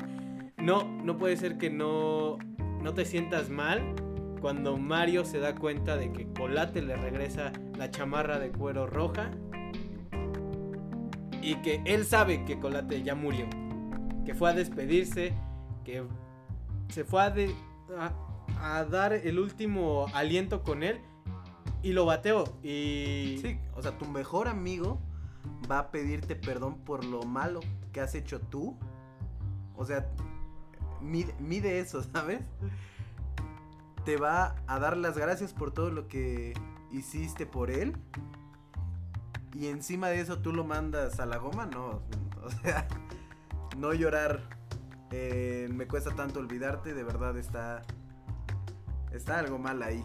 no, 0.56 0.84
no 0.84 1.18
puede 1.18 1.36
ser 1.36 1.58
que 1.58 1.68
no, 1.68 2.38
no 2.82 2.94
te 2.94 3.04
sientas 3.04 3.50
mal 3.50 3.94
cuando 4.40 4.76
Mario 4.76 5.24
se 5.24 5.40
da 5.40 5.54
cuenta 5.54 5.96
de 5.96 6.12
que 6.12 6.32
Colate 6.32 6.82
le 6.82 6.96
regresa 6.96 7.52
la 7.76 7.90
chamarra 7.90 8.38
de 8.38 8.50
cuero 8.50 8.86
roja 8.86 9.30
y 11.42 11.56
que 11.56 11.82
él 11.84 12.04
sabe 12.04 12.44
que 12.44 12.58
Colate 12.60 13.02
ya 13.02 13.14
murió, 13.14 13.46
que 14.24 14.34
fue 14.34 14.50
a 14.50 14.52
despedirse, 14.52 15.32
que 15.84 16.04
se 16.88 17.04
fue 17.04 17.22
a, 17.22 18.84
dar 18.84 19.12
el 19.12 19.38
último 19.38 20.06
aliento 20.14 20.62
con 20.62 20.82
él 20.82 21.00
y 21.82 21.92
lo 21.92 22.06
bateó 22.06 22.44
y 22.62 23.38
Sí, 23.40 23.58
o 23.74 23.82
sea, 23.82 23.96
tu 23.96 24.04
mejor 24.06 24.48
amigo 24.48 25.00
va 25.70 25.78
a 25.78 25.90
pedirte 25.90 26.34
perdón 26.34 26.78
por 26.78 27.04
lo 27.04 27.22
malo 27.22 27.60
que 27.92 28.00
has 28.00 28.14
hecho 28.14 28.40
tú. 28.40 28.76
O 29.76 29.84
sea, 29.84 30.10
mide, 31.00 31.34
mide 31.38 31.78
eso, 31.80 32.02
¿sabes? 32.12 32.40
Te 34.04 34.16
va 34.16 34.56
a 34.66 34.78
dar 34.78 34.96
las 34.96 35.16
gracias 35.18 35.52
por 35.52 35.72
todo 35.72 35.90
lo 35.90 36.08
que 36.08 36.54
hiciste 36.92 37.46
por 37.46 37.70
él. 37.70 37.96
Y 39.54 39.66
encima 39.68 40.08
de 40.08 40.20
eso 40.20 40.38
tú 40.38 40.52
lo 40.52 40.64
mandas 40.64 41.18
a 41.20 41.26
la 41.26 41.36
goma, 41.38 41.66
no. 41.66 42.02
O 42.44 42.50
sea, 42.50 42.86
no 43.76 43.92
llorar. 43.92 44.40
eh, 45.10 45.68
me 45.72 45.86
cuesta 45.86 46.14
tanto 46.14 46.38
olvidarte, 46.40 46.94
de 46.94 47.02
verdad 47.02 47.36
está. 47.36 47.82
Está 49.12 49.38
algo 49.40 49.58
mal 49.58 49.82
ahí. 49.82 50.02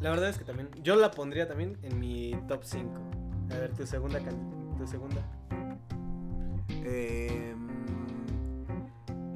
La 0.00 0.10
verdad 0.10 0.28
es 0.28 0.38
que 0.38 0.44
también. 0.44 0.70
Yo 0.82 0.94
la 0.96 1.10
pondría 1.10 1.48
también 1.48 1.76
en 1.82 1.98
mi 1.98 2.34
top 2.48 2.62
5. 2.62 2.92
A 3.50 3.58
ver, 3.58 3.74
tu 3.74 3.86
segunda 3.86 4.20
Tu 4.78 4.86
segunda. 4.86 5.22
Eh, 6.68 7.54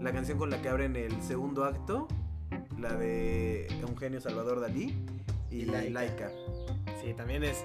la 0.01 0.13
canción 0.13 0.39
con 0.39 0.51
la 0.51 0.61
que 0.63 0.69
abren 0.69 0.97
el 0.97 1.21
segundo 1.23 1.65
acto, 1.65 2.09
la 2.79 2.95
de 2.95 3.67
Eugenio 3.83 4.21
Salvador 4.21 4.61
Dalí 4.61 4.95
y, 5.51 5.63
Y 5.63 5.65
Laika. 5.67 5.91
Laika. 5.91 6.31
Sí, 7.03 7.13
también 7.15 7.45
es. 7.45 7.65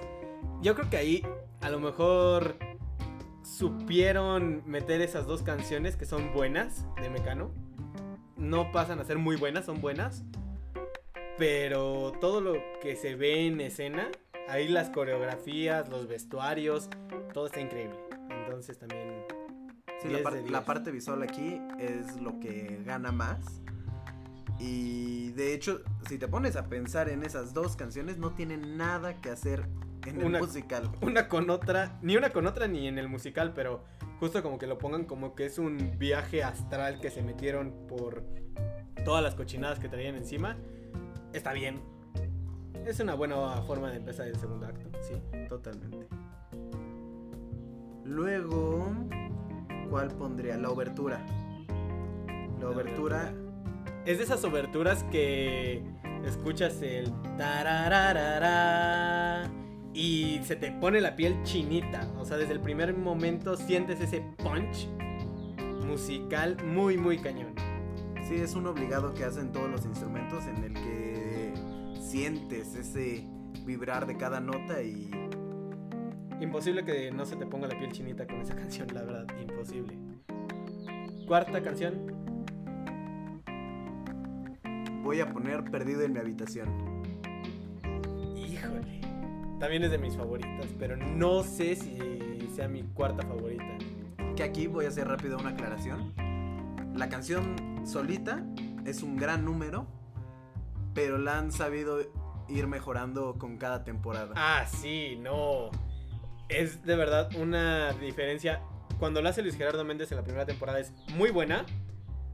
Yo 0.62 0.74
creo 0.74 0.90
que 0.90 0.96
ahí 0.96 1.22
a 1.60 1.70
lo 1.70 1.80
mejor 1.80 2.56
supieron 3.42 4.62
meter 4.66 5.00
esas 5.00 5.26
dos 5.26 5.42
canciones 5.42 5.96
que 5.96 6.04
son 6.04 6.32
buenas 6.34 6.84
de 7.00 7.08
Mecano. 7.08 7.50
No 8.36 8.70
pasan 8.70 8.98
a 8.98 9.04
ser 9.04 9.18
muy 9.18 9.36
buenas, 9.36 9.64
son 9.64 9.80
buenas. 9.80 10.24
Pero 11.38 12.12
todo 12.20 12.40
lo 12.40 12.54
que 12.82 12.96
se 12.96 13.14
ve 13.14 13.46
en 13.46 13.60
escena, 13.60 14.08
ahí 14.48 14.68
las 14.68 14.90
coreografías, 14.90 15.88
los 15.88 16.06
vestuarios, 16.06 16.88
todo 17.32 17.46
está 17.46 17.60
increíble. 17.60 17.96
Entonces 18.30 18.78
también. 18.78 19.05
Sí, 20.06 20.12
10 20.12 20.18
la, 20.20 20.22
par- 20.24 20.32
de 20.34 20.40
10. 20.40 20.50
la 20.52 20.64
parte 20.64 20.90
visual 20.90 21.22
aquí 21.22 21.60
es 21.78 22.20
lo 22.20 22.38
que 22.40 22.82
gana 22.84 23.12
más. 23.12 23.38
Y 24.58 25.30
de 25.32 25.52
hecho, 25.54 25.80
si 26.08 26.18
te 26.18 26.28
pones 26.28 26.56
a 26.56 26.64
pensar 26.66 27.08
en 27.08 27.22
esas 27.24 27.52
dos 27.52 27.76
canciones, 27.76 28.16
no 28.18 28.32
tienen 28.32 28.76
nada 28.78 29.20
que 29.20 29.30
hacer 29.30 29.66
en 30.06 30.24
Una- 30.24 30.38
el 30.38 30.44
musical. 30.44 30.90
una 31.02 31.28
con 31.28 31.50
otra, 31.50 31.98
ni 32.02 32.16
una 32.16 32.30
con 32.30 32.46
otra 32.46 32.66
ni 32.66 32.86
en 32.88 32.98
el 32.98 33.08
musical, 33.08 33.52
pero 33.54 33.84
justo 34.20 34.42
como 34.42 34.58
que 34.58 34.66
lo 34.66 34.78
pongan 34.78 35.04
como 35.04 35.34
que 35.34 35.44
es 35.46 35.58
un 35.58 35.98
viaje 35.98 36.42
astral 36.42 37.00
que 37.00 37.10
se 37.10 37.22
metieron 37.22 37.72
por 37.88 38.22
todas 39.04 39.22
las 39.22 39.34
cochinadas 39.34 39.78
que 39.78 39.88
traían 39.88 40.14
encima. 40.14 40.56
Está 41.34 41.52
bien. 41.52 41.80
Es 42.86 42.98
una 43.00 43.14
buena 43.14 43.60
forma 43.62 43.90
de 43.90 43.96
empezar 43.96 44.26
el 44.28 44.36
segundo 44.36 44.64
acto, 44.66 44.88
sí. 45.02 45.14
Totalmente. 45.48 46.06
Luego, 48.04 48.92
¿cuál 49.90 50.08
pondría? 50.08 50.56
La 50.56 50.70
obertura. 50.70 51.24
La 52.60 52.70
obertura 52.70 53.32
Es 54.04 54.18
de 54.18 54.24
esas 54.24 54.44
oberturas 54.44 55.04
que 55.04 55.82
escuchas 56.24 56.80
el 56.82 57.12
tarararara 57.36 58.86
y 59.92 60.40
se 60.44 60.56
te 60.56 60.72
pone 60.72 61.00
la 61.00 61.16
piel 61.16 61.42
chinita. 61.42 62.08
O 62.18 62.24
sea, 62.24 62.36
desde 62.36 62.52
el 62.52 62.60
primer 62.60 62.94
momento 62.94 63.56
sientes 63.56 64.00
ese 64.00 64.22
punch 64.36 64.88
musical 65.86 66.56
muy, 66.64 66.98
muy 66.98 67.18
cañón. 67.18 67.54
Sí, 68.28 68.34
es 68.36 68.54
un 68.54 68.66
obligado 68.66 69.14
que 69.14 69.24
hacen 69.24 69.52
todos 69.52 69.70
los 69.70 69.84
instrumentos 69.86 70.44
en 70.46 70.64
el 70.64 70.74
que 70.74 71.54
sientes 72.00 72.74
ese 72.74 73.24
vibrar 73.64 74.06
de 74.06 74.16
cada 74.16 74.40
nota 74.40 74.82
y 74.82 75.10
Imposible 76.40 76.84
que 76.84 77.10
no 77.10 77.24
se 77.24 77.36
te 77.36 77.46
ponga 77.46 77.66
la 77.66 77.78
piel 77.78 77.92
chinita 77.92 78.26
con 78.26 78.40
esa 78.40 78.54
canción, 78.56 78.88
la 78.92 79.02
verdad, 79.02 79.26
imposible. 79.40 79.96
Cuarta 81.26 81.62
canción. 81.62 82.26
voy 85.06 85.20
a 85.20 85.32
poner 85.32 85.62
Perdido 85.70 86.02
en 86.02 86.12
mi 86.12 86.18
habitación. 86.18 86.68
Híjole. 88.36 89.00
También 89.60 89.84
es 89.84 89.92
de 89.92 89.98
mis 89.98 90.16
favoritas, 90.16 90.66
pero 90.80 90.96
no 90.96 91.44
sé 91.44 91.76
si 91.76 92.48
sea 92.54 92.66
mi 92.66 92.82
cuarta 92.82 93.24
favorita. 93.24 93.78
Que 94.34 94.42
aquí 94.42 94.66
voy 94.66 94.84
a 94.84 94.88
hacer 94.88 95.06
rápido 95.06 95.38
una 95.38 95.50
aclaración. 95.50 96.12
La 96.96 97.08
canción 97.08 97.54
solita 97.86 98.44
es 98.84 99.04
un 99.04 99.16
gran 99.16 99.44
número, 99.44 99.86
pero 100.92 101.18
la 101.18 101.38
han 101.38 101.52
sabido 101.52 102.00
ir 102.48 102.66
mejorando 102.66 103.38
con 103.38 103.58
cada 103.58 103.84
temporada. 103.84 104.32
Ah, 104.34 104.66
sí, 104.66 105.16
no. 105.22 105.70
Es 106.48 106.84
de 106.84 106.96
verdad 106.96 107.30
una 107.36 107.92
diferencia. 107.94 108.60
Cuando 108.98 109.20
la 109.20 109.30
hace 109.30 109.42
Luis 109.42 109.56
Gerardo 109.56 109.84
Méndez 109.84 110.10
en 110.12 110.16
la 110.16 110.24
primera 110.24 110.46
temporada 110.46 110.78
es 110.78 110.92
muy 111.14 111.30
buena. 111.30 111.66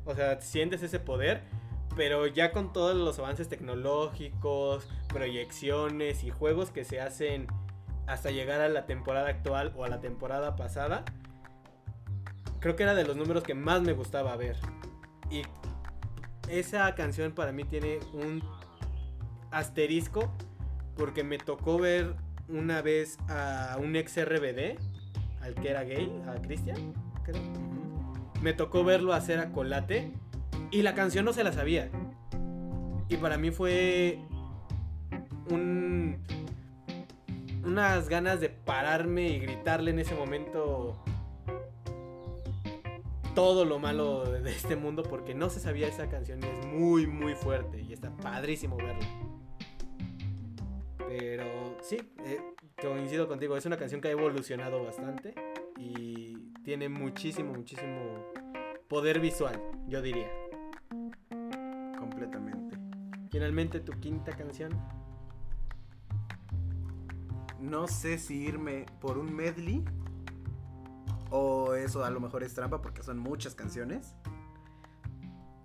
O 0.04 0.14
sea, 0.14 0.40
sientes 0.40 0.82
ese 0.82 1.00
poder. 1.00 1.42
Pero 1.96 2.26
ya 2.26 2.52
con 2.52 2.72
todos 2.72 2.96
los 2.96 3.18
avances 3.18 3.48
tecnológicos, 3.48 4.88
proyecciones 5.08 6.24
y 6.24 6.30
juegos 6.30 6.70
que 6.70 6.84
se 6.84 7.00
hacen 7.00 7.46
hasta 8.06 8.30
llegar 8.30 8.60
a 8.60 8.68
la 8.68 8.86
temporada 8.86 9.28
actual 9.28 9.72
o 9.76 9.84
a 9.84 9.88
la 9.88 10.00
temporada 10.00 10.56
pasada, 10.56 11.04
creo 12.60 12.76
que 12.76 12.82
era 12.82 12.94
de 12.94 13.04
los 13.04 13.16
números 13.16 13.42
que 13.42 13.54
más 13.54 13.82
me 13.82 13.92
gustaba 13.92 14.34
ver. 14.36 14.56
Y 15.30 15.42
esa 16.48 16.94
canción 16.94 17.32
para 17.32 17.52
mí 17.52 17.64
tiene 17.64 17.98
un 18.12 18.42
asterisco 19.50 20.32
porque 20.96 21.24
me 21.24 21.38
tocó 21.38 21.78
ver 21.78 22.14
una 22.48 22.82
vez 22.82 23.18
a 23.28 23.76
un 23.80 23.96
ex 23.96 24.16
RBD, 24.16 24.78
al 25.40 25.54
que 25.54 25.70
era 25.70 25.84
gay, 25.84 26.10
a 26.26 26.40
Cristian, 26.40 26.94
Me 28.40 28.52
tocó 28.52 28.84
verlo 28.84 29.12
hacer 29.12 29.38
a 29.38 29.50
Colate 29.52 30.12
y 30.70 30.82
la 30.82 30.94
canción 30.94 31.24
no 31.24 31.32
se 31.32 31.44
la 31.44 31.52
sabía. 31.52 31.90
Y 33.08 33.16
para 33.16 33.36
mí 33.38 33.50
fue 33.50 34.18
un 35.50 36.22
unas 37.64 38.08
ganas 38.08 38.40
de 38.40 38.48
pararme 38.48 39.28
y 39.28 39.38
gritarle 39.38 39.92
en 39.92 40.00
ese 40.00 40.14
momento 40.14 41.02
todo 43.34 43.64
lo 43.64 43.78
malo 43.78 44.24
de 44.24 44.50
este 44.50 44.76
mundo 44.76 45.02
porque 45.02 45.34
no 45.34 45.48
se 45.48 45.60
sabía 45.60 45.88
esa 45.88 46.08
canción 46.08 46.40
y 46.42 46.46
es 46.46 46.66
muy 46.66 47.06
muy 47.06 47.34
fuerte 47.34 47.80
y 47.80 47.92
está 47.92 48.10
padrísimo 48.16 48.76
verla. 48.76 49.06
Pero 51.18 51.76
sí, 51.82 51.98
eh, 52.24 52.40
coincido 52.80 53.28
contigo, 53.28 53.54
es 53.54 53.66
una 53.66 53.76
canción 53.76 54.00
que 54.00 54.08
ha 54.08 54.12
evolucionado 54.12 54.82
bastante 54.82 55.34
y 55.76 56.54
tiene 56.64 56.88
muchísimo, 56.88 57.52
muchísimo 57.52 58.32
poder 58.88 59.20
visual, 59.20 59.60
yo 59.86 60.00
diría. 60.00 60.30
Completamente. 61.98 62.78
Finalmente 63.30 63.80
tu 63.80 63.92
quinta 64.00 64.32
canción. 64.32 64.72
No 67.60 67.86
sé 67.88 68.16
si 68.16 68.44
irme 68.44 68.86
por 68.98 69.18
un 69.18 69.34
medley 69.34 69.84
o 71.28 71.74
eso 71.74 72.06
a 72.06 72.10
lo 72.10 72.20
mejor 72.20 72.42
es 72.42 72.54
trampa 72.54 72.80
porque 72.80 73.02
son 73.02 73.18
muchas 73.18 73.54
canciones. 73.54 74.14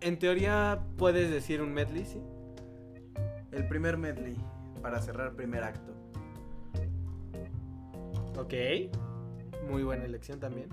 En 0.01 0.19
teoría 0.19 0.83
puedes 0.97 1.31
decir 1.31 1.61
un 1.61 1.73
medley, 1.73 2.05
sí. 2.05 2.21
El 3.53 3.65
primer 3.69 3.95
medley 3.95 4.35
para 4.87 5.01
cerrar 5.01 5.35
primer 5.35 5.65
acto. 5.65 5.91
Ok. 8.37 8.53
Muy 9.69 9.83
buena 9.83 10.05
elección 10.05 10.39
también. 10.39 10.69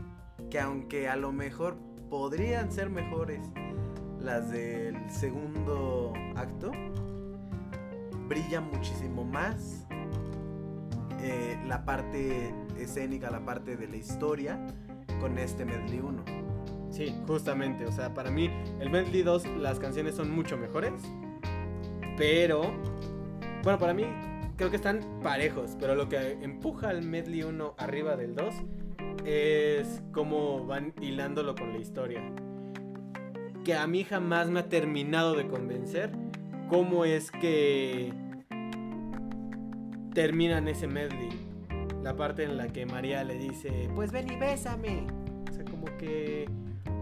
Que 0.52 0.60
aunque 0.60 1.08
a 1.08 1.16
lo 1.16 1.32
mejor 1.32 1.76
podrían 2.10 2.70
ser 2.70 2.90
mejores 2.90 3.40
las 4.20 4.52
del 4.52 5.10
segundo 5.10 6.12
acto, 6.36 6.70
brilla 8.28 8.60
muchísimo 8.60 9.24
más 9.24 9.84
eh, 11.20 11.60
la 11.66 11.84
parte 11.84 12.54
escénica, 12.78 13.32
la 13.32 13.44
parte 13.44 13.76
de 13.76 13.88
la 13.88 13.96
historia 13.96 14.64
con 15.18 15.38
este 15.38 15.64
medley 15.64 15.98
1. 15.98 16.24
Sí, 16.92 17.20
justamente, 17.26 17.84
o 17.84 17.90
sea, 17.90 18.14
para 18.14 18.30
mí 18.30 18.48
el 18.78 18.90
medley 18.90 19.24
2 19.24 19.56
las 19.58 19.80
canciones 19.80 20.14
son 20.14 20.30
mucho 20.30 20.56
mejores, 20.56 21.02
pero 22.16 22.70
bueno, 23.64 23.78
para 23.78 23.94
mí 23.94 24.04
creo 24.56 24.68
que 24.68 24.76
están 24.76 25.00
parejos, 25.22 25.76
pero 25.80 25.94
lo 25.94 26.08
que 26.08 26.32
empuja 26.42 26.90
al 26.90 27.02
medley 27.02 27.42
1 27.42 27.74
arriba 27.78 28.14
del 28.14 28.34
2 28.36 28.54
es 29.24 30.02
cómo 30.12 30.66
van 30.66 30.92
hilándolo 31.00 31.54
con 31.54 31.72
la 31.72 31.78
historia. 31.78 32.22
Que 33.64 33.74
a 33.74 33.86
mí 33.86 34.04
jamás 34.04 34.50
me 34.50 34.60
ha 34.60 34.68
terminado 34.68 35.34
de 35.34 35.48
convencer 35.48 36.10
cómo 36.68 37.06
es 37.06 37.30
que 37.30 38.12
terminan 40.12 40.68
ese 40.68 40.86
medley. 40.86 41.30
La 42.02 42.14
parte 42.14 42.44
en 42.44 42.58
la 42.58 42.68
que 42.68 42.84
María 42.84 43.24
le 43.24 43.38
dice, 43.38 43.88
pues 43.94 44.12
ven 44.12 44.30
y 44.30 44.36
bésame. 44.36 45.06
O 45.48 45.52
sea, 45.52 45.64
como 45.64 45.86
que... 45.96 46.46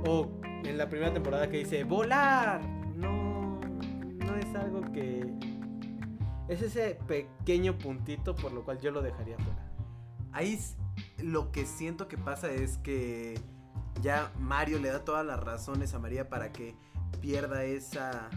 O 0.07 0.29
en 0.64 0.79
la 0.79 0.88
primera 0.88 1.12
temporada 1.12 1.48
que 1.48 1.59
dice, 1.59 1.83
volar. 1.83 2.61
No, 2.96 3.61
no 4.25 4.37
es 4.37 4.55
algo 4.55 4.81
que 4.92 5.27
es 6.53 6.62
ese 6.62 6.99
pequeño 7.07 7.79
puntito 7.79 8.35
por 8.35 8.53
lo 8.53 8.65
cual 8.65 8.79
yo 8.81 8.91
lo 8.91 9.03
dejaría 9.03 9.37
fuera. 9.37 9.71
Ahí 10.33 10.59
lo 11.23 11.53
que 11.53 11.67
siento 11.67 12.09
que 12.09 12.19
pasa 12.19 12.51
es 12.51 12.79
que 12.79 13.38
ya 14.01 14.33
Mario 14.38 14.79
le 14.79 14.91
da 14.91 15.05
todas 15.05 15.25
las 15.25 15.41
razones 15.41 15.95
a 15.95 15.99
María 15.99 16.29
para 16.29 16.53
que 16.53 16.75
pierda 17.21 17.65
esa 17.65 18.29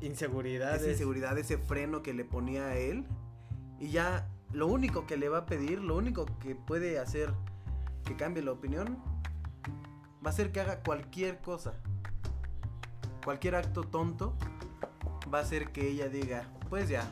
inseguridad. 0.00 0.76
Esa 0.76 0.90
inseguridad, 0.90 1.38
ese 1.38 1.58
freno 1.58 2.02
que 2.02 2.14
le 2.14 2.24
ponía 2.24 2.66
a 2.66 2.76
él. 2.76 3.06
Y 3.80 3.90
ya 3.90 4.28
lo 4.52 4.66
único 4.66 5.06
que 5.06 5.16
le 5.16 5.28
va 5.28 5.38
a 5.38 5.46
pedir, 5.46 5.80
lo 5.80 5.96
único 5.96 6.26
que 6.40 6.54
puede 6.54 6.98
hacer 6.98 7.32
que 8.04 8.16
cambie 8.16 8.42
la 8.42 8.52
opinión, 8.52 8.98
va 10.24 10.30
a 10.30 10.32
ser 10.32 10.52
que 10.52 10.60
haga 10.60 10.82
cualquier 10.82 11.40
cosa. 11.40 11.74
Cualquier 13.24 13.54
acto 13.54 13.82
tonto 13.82 14.36
va 15.32 15.40
a 15.40 15.44
ser 15.44 15.72
que 15.72 15.88
ella 15.88 16.08
diga, 16.08 16.44
pues 16.72 16.88
ya, 16.88 17.04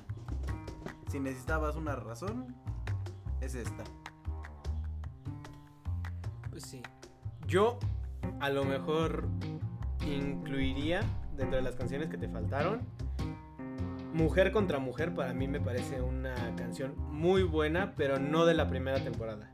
si 1.10 1.20
necesitabas 1.20 1.76
una 1.76 1.94
razón, 1.94 2.56
es 3.42 3.54
esta. 3.54 3.84
Pues 6.48 6.62
sí. 6.62 6.80
Yo 7.46 7.78
a 8.40 8.48
lo 8.48 8.64
mejor 8.64 9.28
incluiría 10.06 11.02
dentro 11.36 11.58
de 11.58 11.62
las 11.62 11.76
canciones 11.76 12.08
que 12.08 12.16
te 12.16 12.26
faltaron. 12.26 12.80
Mujer 14.14 14.50
contra 14.50 14.78
Mujer 14.78 15.14
para 15.14 15.34
mí 15.34 15.46
me 15.46 15.60
parece 15.60 16.00
una 16.00 16.34
canción 16.56 16.94
muy 16.96 17.42
buena, 17.42 17.94
pero 17.96 18.18
no 18.18 18.46
de 18.46 18.54
la 18.54 18.66
primera 18.66 19.04
temporada. 19.04 19.50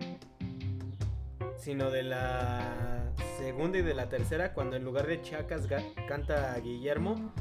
Sino 1.56 1.90
de 1.90 2.04
la 2.04 3.12
segunda 3.38 3.78
y 3.78 3.82
de 3.82 3.94
la 3.94 4.08
tercera, 4.08 4.54
cuando 4.54 4.76
en 4.76 4.84
lugar 4.84 5.08
de 5.08 5.20
Chacas 5.20 5.66
canta 6.06 6.56
Guillermo, 6.60 7.32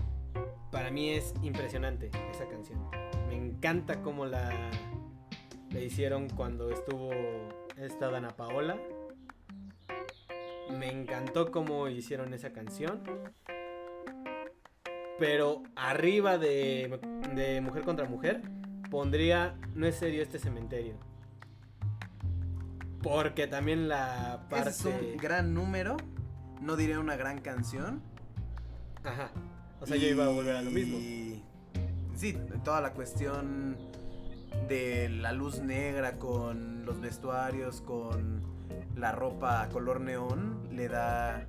para 0.75 0.91
mí 0.91 1.11
es 1.11 1.33
impresionante 1.41 2.11
esa 2.33 2.49
canción. 2.49 2.77
Me 3.29 3.37
encanta 3.37 4.01
cómo 4.01 4.25
la, 4.25 4.51
la 5.69 5.79
hicieron 5.79 6.27
cuando 6.27 6.69
estuvo 6.69 7.11
esta 7.77 8.11
Dana 8.11 8.35
Paola. 8.35 8.77
Me 10.77 10.91
encantó 10.91 11.49
cómo 11.49 11.87
hicieron 11.87 12.33
esa 12.33 12.51
canción. 12.51 13.01
Pero 15.17 15.63
arriba 15.77 16.37
de, 16.37 16.99
de 17.33 17.61
Mujer 17.61 17.83
contra 17.83 18.09
Mujer 18.09 18.41
pondría 18.91 19.55
No 19.75 19.87
es 19.87 19.95
serio 19.95 20.21
este 20.21 20.39
cementerio. 20.39 20.97
Porque 23.01 23.47
también 23.47 23.87
la 23.87 24.45
parte. 24.49 24.71
Es 24.71 24.83
un 24.83 25.15
gran 25.15 25.53
número. 25.53 25.95
No 26.59 26.75
diré 26.75 26.97
una 26.97 27.15
gran 27.15 27.39
canción. 27.39 28.01
Ajá. 29.05 29.31
O 29.81 29.85
sea, 29.85 29.97
yo 29.97 30.07
iba 30.07 30.25
a 30.25 30.29
volver 30.29 30.55
a 30.55 30.61
lo 30.61 30.71
mismo. 30.71 30.97
Sí, 32.15 32.37
toda 32.63 32.81
la 32.81 32.93
cuestión 32.93 33.77
de 34.67 35.09
la 35.09 35.31
luz 35.31 35.59
negra 35.61 36.17
con 36.17 36.85
los 36.85 37.01
vestuarios, 37.01 37.81
con 37.81 38.41
la 38.95 39.11
ropa 39.11 39.67
color 39.71 39.99
neón, 39.99 40.67
le 40.71 40.87
da 40.87 41.45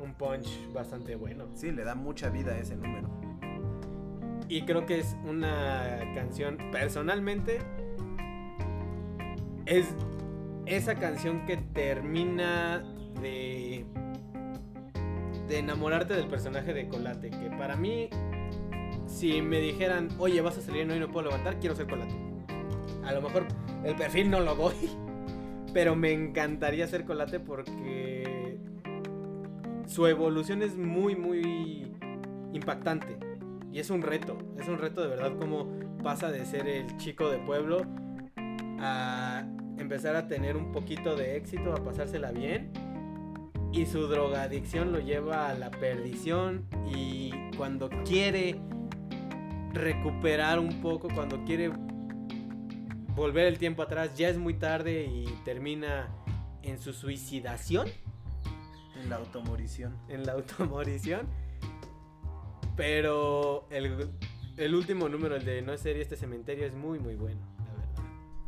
un 0.00 0.14
punch 0.14 0.72
bastante 0.72 1.14
bueno. 1.14 1.46
Sí, 1.54 1.70
le 1.70 1.84
da 1.84 1.94
mucha 1.94 2.30
vida 2.30 2.52
a 2.52 2.58
ese 2.58 2.76
número. 2.76 3.08
Y 4.48 4.62
creo 4.62 4.84
que 4.86 4.98
es 4.98 5.16
una 5.24 6.00
canción, 6.14 6.58
personalmente, 6.70 7.60
es 9.66 9.94
esa 10.66 10.96
canción 10.96 11.46
que 11.46 11.56
termina 11.56 12.82
de 13.20 13.86
de 15.48 15.58
enamorarte 15.58 16.14
del 16.14 16.26
personaje 16.26 16.72
de 16.72 16.88
Colate. 16.88 17.30
Que 17.30 17.50
para 17.58 17.76
mí, 17.76 18.08
si 19.06 19.42
me 19.42 19.60
dijeran, 19.60 20.08
oye, 20.18 20.40
vas 20.40 20.58
a 20.58 20.60
salir 20.60 20.90
y 20.90 20.98
no 20.98 21.10
puedo 21.10 21.28
levantar, 21.28 21.58
quiero 21.58 21.74
ser 21.74 21.86
Colate. 21.86 22.14
A 23.04 23.12
lo 23.12 23.22
mejor 23.22 23.46
el 23.84 23.94
perfil 23.96 24.30
no 24.30 24.40
lo 24.40 24.54
voy, 24.54 24.74
pero 25.72 25.96
me 25.96 26.12
encantaría 26.12 26.86
ser 26.86 27.04
Colate 27.04 27.40
porque 27.40 28.58
su 29.86 30.06
evolución 30.06 30.62
es 30.62 30.76
muy, 30.76 31.16
muy 31.16 31.92
impactante. 32.52 33.18
Y 33.72 33.78
es 33.78 33.90
un 33.90 34.02
reto, 34.02 34.36
es 34.58 34.68
un 34.68 34.78
reto 34.78 35.00
de 35.02 35.08
verdad 35.08 35.32
como 35.38 35.72
pasa 36.02 36.30
de 36.30 36.44
ser 36.44 36.68
el 36.68 36.96
chico 36.98 37.30
de 37.30 37.38
pueblo 37.38 37.86
a 38.78 39.44
empezar 39.78 40.16
a 40.16 40.28
tener 40.28 40.56
un 40.56 40.72
poquito 40.72 41.16
de 41.16 41.36
éxito, 41.36 41.72
a 41.72 41.82
pasársela 41.82 42.32
bien. 42.32 42.70
Y 43.72 43.86
su 43.86 44.06
drogadicción 44.06 44.92
lo 44.92 45.00
lleva 45.00 45.48
a 45.48 45.54
la 45.54 45.70
perdición 45.70 46.66
y 46.94 47.32
cuando 47.56 47.88
quiere 48.04 48.60
recuperar 49.72 50.58
un 50.58 50.82
poco, 50.82 51.08
cuando 51.14 51.42
quiere 51.44 51.72
volver 53.14 53.46
el 53.46 53.58
tiempo 53.58 53.82
atrás, 53.82 54.16
ya 54.16 54.28
es 54.28 54.36
muy 54.36 54.54
tarde 54.54 55.06
y 55.06 55.24
termina 55.44 56.10
en 56.62 56.78
su 56.78 56.92
suicidación. 56.92 57.88
En 59.02 59.08
la 59.08 59.16
automorición. 59.16 59.96
En 60.08 60.24
la 60.24 60.32
automorición. 60.32 61.26
Pero 62.76 63.66
el, 63.70 64.10
el 64.56 64.74
último 64.74 65.08
número, 65.08 65.36
el 65.36 65.44
de 65.44 65.62
No 65.62 65.72
es 65.72 65.80
serie 65.80 66.02
este 66.02 66.16
cementerio, 66.16 66.66
es 66.66 66.74
muy, 66.74 66.98
muy 66.98 67.14
bueno. 67.14 67.40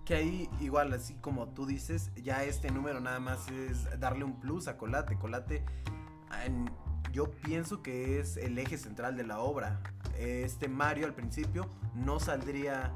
Que 0.04 0.14
ahí, 0.16 0.50
igual, 0.60 0.92
así 0.92 1.14
como 1.14 1.48
tú 1.48 1.64
dices, 1.66 2.10
ya 2.16 2.44
este 2.44 2.70
número 2.70 3.00
nada 3.00 3.20
más 3.20 3.48
es 3.50 3.98
darle 3.98 4.24
un 4.24 4.38
plus 4.38 4.68
a 4.68 4.76
Colate. 4.76 5.16
Colate, 5.16 5.64
en- 6.44 6.70
yo 7.12 7.30
pienso 7.30 7.82
que 7.82 8.18
es 8.20 8.36
el 8.36 8.58
eje 8.58 8.76
central 8.76 9.16
de 9.16 9.24
la 9.24 9.38
obra. 9.38 9.80
Este 10.18 10.68
Mario 10.68 11.06
al 11.06 11.14
principio 11.14 11.66
no 11.94 12.20
saldría 12.20 12.92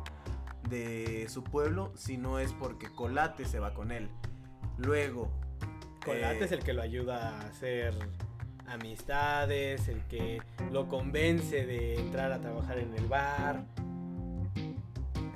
de 0.69 1.27
su 1.31 1.45
pueblo 1.45 1.93
si 1.97 2.19
no 2.19 2.39
es 2.39 2.53
porque 2.53 2.89
Colate 2.93 3.45
se 3.47 3.59
va 3.59 3.73
con 3.75 3.91
él. 3.91 4.11
Luego. 4.77 5.31
Colate 6.05 6.41
eh, 6.41 6.45
es 6.45 6.53
el 6.53 6.63
que 6.63 6.73
lo 6.75 6.83
ayuda 6.83 7.39
a 7.39 7.41
hacer 7.49 7.95
amistades, 8.67 9.89
el 9.89 10.03
que 10.09 10.43
lo 10.71 10.89
convence 10.89 11.65
de 11.65 11.99
entrar 11.99 12.33
a 12.33 12.41
trabajar 12.41 12.79
en 12.79 12.95
el 12.95 13.07
bar. 13.07 13.65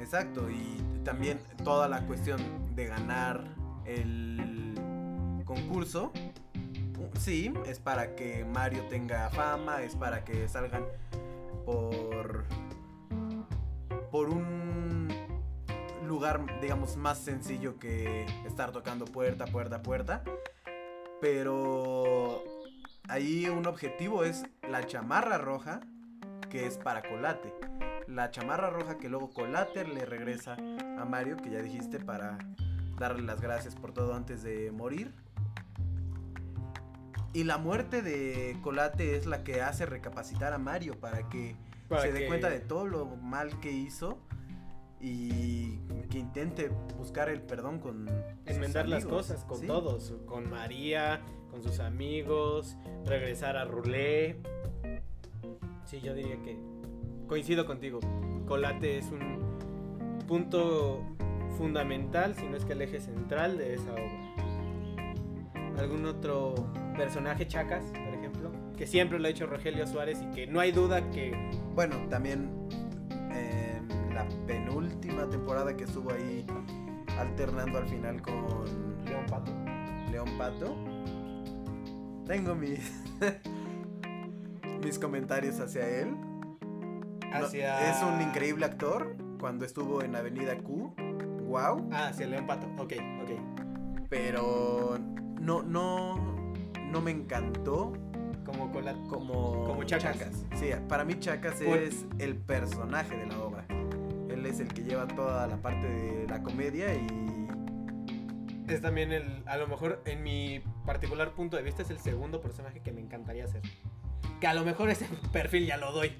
Exacto, 0.00 0.50
y 0.50 0.76
también 1.04 1.40
toda 1.64 1.88
la 1.88 2.06
cuestión 2.06 2.40
de 2.74 2.86
ganar 2.86 3.44
el 3.84 5.42
concurso. 5.44 6.12
Sí, 7.18 7.52
es 7.66 7.78
para 7.78 8.14
que 8.14 8.44
Mario 8.44 8.84
tenga 8.88 9.28
fama, 9.30 9.82
es 9.82 9.94
para 9.96 10.24
que 10.24 10.48
salgan 10.48 10.84
por 11.64 12.44
por 14.10 14.28
un 14.28 15.08
lugar, 16.06 16.60
digamos, 16.60 16.96
más 16.96 17.18
sencillo 17.18 17.78
que 17.78 18.26
estar 18.46 18.70
tocando 18.70 19.06
puerta, 19.06 19.46
puerta, 19.46 19.82
puerta. 19.82 20.22
Pero 21.20 22.44
ahí 23.08 23.48
un 23.48 23.66
objetivo 23.66 24.22
es 24.22 24.44
la 24.68 24.86
chamarra 24.86 25.38
roja, 25.38 25.80
que 26.52 26.66
es 26.66 26.76
para 26.76 27.00
Colate 27.00 27.50
la 28.06 28.30
chamarra 28.30 28.68
roja 28.68 28.98
que 28.98 29.08
luego 29.08 29.30
Colater 29.30 29.88
le 29.88 30.04
regresa 30.04 30.54
a 30.98 31.04
Mario, 31.06 31.38
que 31.38 31.48
ya 31.48 31.62
dijiste, 31.62 31.98
para 31.98 32.36
darle 32.98 33.22
las 33.22 33.40
gracias 33.40 33.74
por 33.74 33.92
todo 33.92 34.14
antes 34.14 34.42
de 34.42 34.70
morir. 34.70 35.14
Y 37.32 37.44
la 37.44 37.56
muerte 37.56 38.02
de 38.02 38.58
Colate 38.60 39.16
es 39.16 39.24
la 39.24 39.42
que 39.44 39.62
hace 39.62 39.86
recapacitar 39.86 40.52
a 40.52 40.58
Mario 40.58 41.00
para 41.00 41.30
que 41.30 41.56
Para 41.88 42.02
se 42.02 42.12
dé 42.12 42.26
cuenta 42.26 42.50
de 42.50 42.60
todo 42.60 42.86
lo 42.86 43.06
mal 43.06 43.58
que 43.60 43.72
hizo 43.72 44.18
y 45.00 45.78
que 46.10 46.18
intente 46.18 46.68
buscar 46.98 47.30
el 47.30 47.40
perdón 47.40 47.78
con 47.78 48.06
sus 48.46 48.56
Enmendar 48.56 48.86
las 48.88 49.06
cosas 49.06 49.44
con 49.46 49.58
Sí. 49.58 49.66
todos, 49.66 50.12
con 50.26 50.50
María, 50.50 51.22
con 51.50 51.62
sus 51.62 51.80
amigos, 51.80 52.76
regresar 53.06 53.56
a 53.56 53.64
Rulé. 53.64 54.36
Sí, 55.84 56.00
yo 56.00 56.14
diría 56.14 56.40
que 56.42 56.58
coincido 57.26 57.66
contigo. 57.66 58.00
Colate 58.46 58.98
es 58.98 59.10
un 59.10 59.40
punto 60.26 61.02
fundamental, 61.56 62.34
si 62.34 62.46
no 62.46 62.56
es 62.56 62.64
que 62.64 62.72
el 62.72 62.82
eje 62.82 63.00
central 63.00 63.58
de 63.58 63.74
esa 63.74 63.92
obra. 63.92 64.34
¿Algún 65.78 66.06
otro 66.06 66.54
personaje, 66.96 67.46
Chacas, 67.46 67.84
por 67.84 68.14
ejemplo? 68.14 68.50
Que 68.76 68.86
siempre 68.86 69.18
lo 69.18 69.26
ha 69.26 69.30
hecho 69.30 69.46
Rogelio 69.46 69.86
Suárez 69.86 70.22
y 70.22 70.34
que 70.34 70.46
no 70.46 70.60
hay 70.60 70.72
duda 70.72 71.10
que 71.10 71.34
Bueno, 71.74 71.96
también 72.08 72.50
en 73.30 74.14
la 74.14 74.26
penúltima 74.46 75.28
temporada 75.28 75.76
que 75.76 75.84
estuvo 75.84 76.12
ahí 76.12 76.44
alternando 77.18 77.78
al 77.78 77.86
final 77.86 78.20
con 78.22 78.34
León 79.04 79.26
Pato. 79.28 79.52
León 80.10 80.28
Pato. 80.38 80.76
Tengo 82.26 82.54
mis 82.54 83.02
mis 84.82 84.98
comentarios 84.98 85.58
hacia 85.60 85.86
él. 85.88 86.10
No, 87.30 87.46
Hacia... 87.46 87.90
es 87.90 88.02
un 88.02 88.20
increíble 88.20 88.64
actor. 88.66 89.16
Cuando 89.40 89.64
estuvo 89.64 90.02
en 90.02 90.14
Avenida 90.14 90.56
Q, 90.58 90.94
wow. 91.46 91.88
Ah, 91.92 92.08
hacia 92.08 92.26
León 92.26 92.46
Pato, 92.46 92.66
ok, 92.78 92.92
ok. 93.22 94.06
Pero 94.08 94.98
no, 95.40 95.62
no, 95.62 96.52
no 96.90 97.00
me 97.00 97.10
encantó 97.10 97.92
Como 98.44 98.70
Colate. 98.70 99.00
como, 99.08 99.64
Como 99.64 99.82
Chacas. 99.84 100.44
Sí, 100.54 100.70
para 100.88 101.04
mí 101.04 101.18
Chacas 101.18 101.54
Por- 101.54 101.78
es 101.78 102.04
el 102.18 102.36
personaje 102.36 103.16
de 103.16 103.26
la 103.26 103.38
obra. 103.40 103.64
Él 104.28 104.46
es 104.46 104.60
el 104.60 104.68
que 104.68 104.82
lleva 104.84 105.08
toda 105.08 105.46
la 105.48 105.56
parte 105.56 105.88
de 105.88 106.26
la 106.28 106.42
comedia 106.42 106.94
y 106.94 107.06
Es 108.68 108.80
también 108.80 109.10
el, 109.12 109.42
a 109.46 109.56
lo 109.56 109.66
mejor 109.66 110.02
en 110.04 110.22
mi 110.22 110.62
particular 110.86 111.32
punto 111.32 111.56
de 111.56 111.62
vista 111.64 111.82
es 111.82 111.90
el 111.90 111.98
segundo 111.98 112.40
personaje 112.40 112.80
que 112.80 112.92
me 112.92 113.00
encantaría 113.00 113.44
hacer. 113.44 113.62
Que 114.40 114.46
a 114.46 114.54
lo 114.54 114.64
mejor 114.64 114.90
ese 114.90 115.06
perfil 115.32 115.66
ya 115.66 115.76
lo 115.76 115.92
doy. 115.92 116.12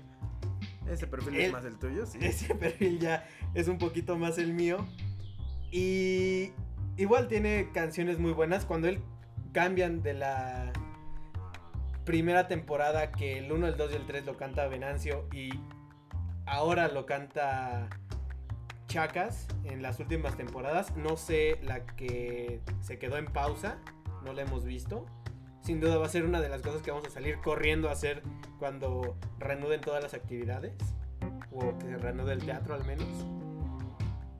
ese 0.89 1.07
perfil 1.07 1.37
es 1.37 1.53
más 1.53 1.65
el 1.65 1.79
tuyo, 1.79 2.07
sí. 2.07 2.19
Ese 2.21 2.55
perfil 2.57 2.99
ya 2.99 3.27
es 3.55 3.69
un 3.69 3.79
poquito 3.79 4.17
más 4.17 4.39
el 4.39 4.53
mío. 4.53 4.87
Y 5.71 6.53
igual 6.97 7.29
tiene 7.29 7.71
canciones 7.73 8.19
muy 8.19 8.33
buenas. 8.33 8.65
Cuando 8.65 8.89
él 8.89 9.01
cambian 9.53 10.03
de 10.03 10.15
la 10.15 10.73
primera 12.05 12.49
temporada 12.49 13.13
que 13.13 13.39
el 13.39 13.53
1, 13.53 13.69
el 13.69 13.77
2 13.77 13.93
y 13.93 13.95
el 13.95 14.07
3 14.07 14.27
lo 14.27 14.37
canta 14.37 14.67
Venancio 14.67 15.29
y 15.33 15.51
ahora 16.47 16.89
lo 16.89 17.07
canta 17.07 17.89
Chacas 18.89 19.47
en 19.65 19.81
las 19.81 20.01
últimas 20.01 20.37
temporadas. 20.37 20.95
No 20.97 21.17
sé 21.17 21.59
la 21.63 21.87
que 21.87 22.61
se 22.81 22.99
quedó 22.99 23.17
en 23.17 23.27
pausa, 23.27 23.79
no 24.25 24.33
la 24.33 24.43
hemos 24.43 24.65
visto. 24.65 25.07
Sin 25.63 25.81
duda 25.81 25.97
va 25.97 26.07
a 26.07 26.09
ser 26.09 26.25
una 26.25 26.41
de 26.41 26.49
las 26.49 26.61
cosas 26.61 26.83
que 26.83 26.91
vamos 26.91 27.07
a 27.07 27.11
salir 27.11 27.39
corriendo 27.39 27.89
a 27.89 27.93
hacer 27.93 28.23
cuando 28.59 29.17
reanuden 29.39 29.81
todas 29.81 30.03
las 30.03 30.13
actividades. 30.13 30.73
O 31.53 31.79
que 31.79 31.87
se 31.87 31.99
reanude 31.99 32.33
el 32.33 32.45
teatro 32.45 32.75
al 32.75 32.85
menos. 32.85 33.07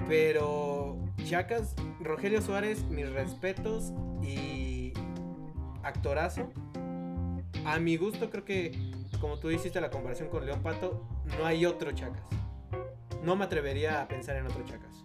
Pero 0.09 0.99
Chacas, 1.25 1.77
Rogelio 2.01 2.43
Suárez, 2.43 2.83
mis 2.85 3.09
respetos 3.13 3.93
y 4.21 4.93
actorazo. 5.85 6.51
A 7.65 7.79
mi 7.79 7.97
gusto 7.97 8.29
creo 8.29 8.45
que, 8.45 8.77
como 9.21 9.39
tú 9.39 9.51
hiciste 9.51 9.81
la 9.81 9.91
comparación 9.91 10.29
con 10.29 10.45
León 10.45 10.61
Pato, 10.61 11.07
no 11.39 11.47
hay 11.47 11.67
otro 11.67 11.93
Chacas. 11.93 12.25
No 13.23 13.37
me 13.37 13.45
atrevería 13.45 14.03
a 14.03 14.09
pensar 14.09 14.35
en 14.37 14.47
otro 14.47 14.65
Chacas. 14.65 15.05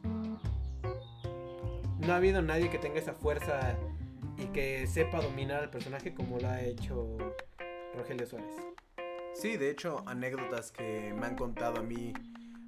No 2.00 2.14
ha 2.14 2.16
habido 2.16 2.42
nadie 2.42 2.72
que 2.72 2.80
tenga 2.80 2.98
esa 2.98 3.14
fuerza 3.14 3.78
y 4.38 4.46
que 4.48 4.86
sepa 4.88 5.22
dominar 5.22 5.64
al 5.64 5.70
personaje 5.70 6.14
como 6.14 6.40
lo 6.40 6.48
ha 6.48 6.62
hecho 6.62 7.18
Rogelio 7.96 8.26
Suárez. 8.26 8.54
Sí, 9.34 9.58
de 9.58 9.70
hecho, 9.70 10.04
anécdotas 10.08 10.72
que 10.72 11.14
me 11.14 11.26
han 11.28 11.36
contado 11.36 11.80
a 11.80 11.84
mí 11.84 12.14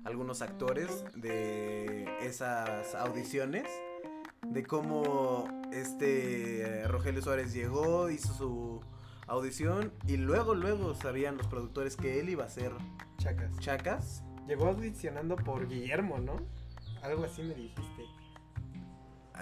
algunos 0.04 0.42
actores 0.42 1.04
de 1.16 2.08
esas 2.22 2.96
audiciones, 2.96 3.68
de 4.46 4.64
cómo 4.64 5.48
este 5.72 6.88
Rogelio 6.88 7.22
Suárez 7.22 7.54
llegó, 7.54 8.10
hizo 8.10 8.34
su 8.34 8.82
audición 9.28 9.94
y 10.08 10.18
luego, 10.18 10.56
luego 10.56 10.96
sabían 10.96 11.38
los 11.38 11.48
productores 11.48 11.96
que 11.96 12.20
él 12.20 12.30
iba 12.30 12.46
a 12.46 12.50
ser 12.50 12.72
Chacas. 13.18 13.60
Chacas. 13.60 14.24
Llegó 14.48 14.68
audicionando 14.68 15.36
por 15.36 15.68
Guillermo, 15.68 16.18
¿no? 16.18 16.38
Algo 17.04 17.24
así 17.24 17.44
me 17.44 17.54
dijiste. 17.54 18.19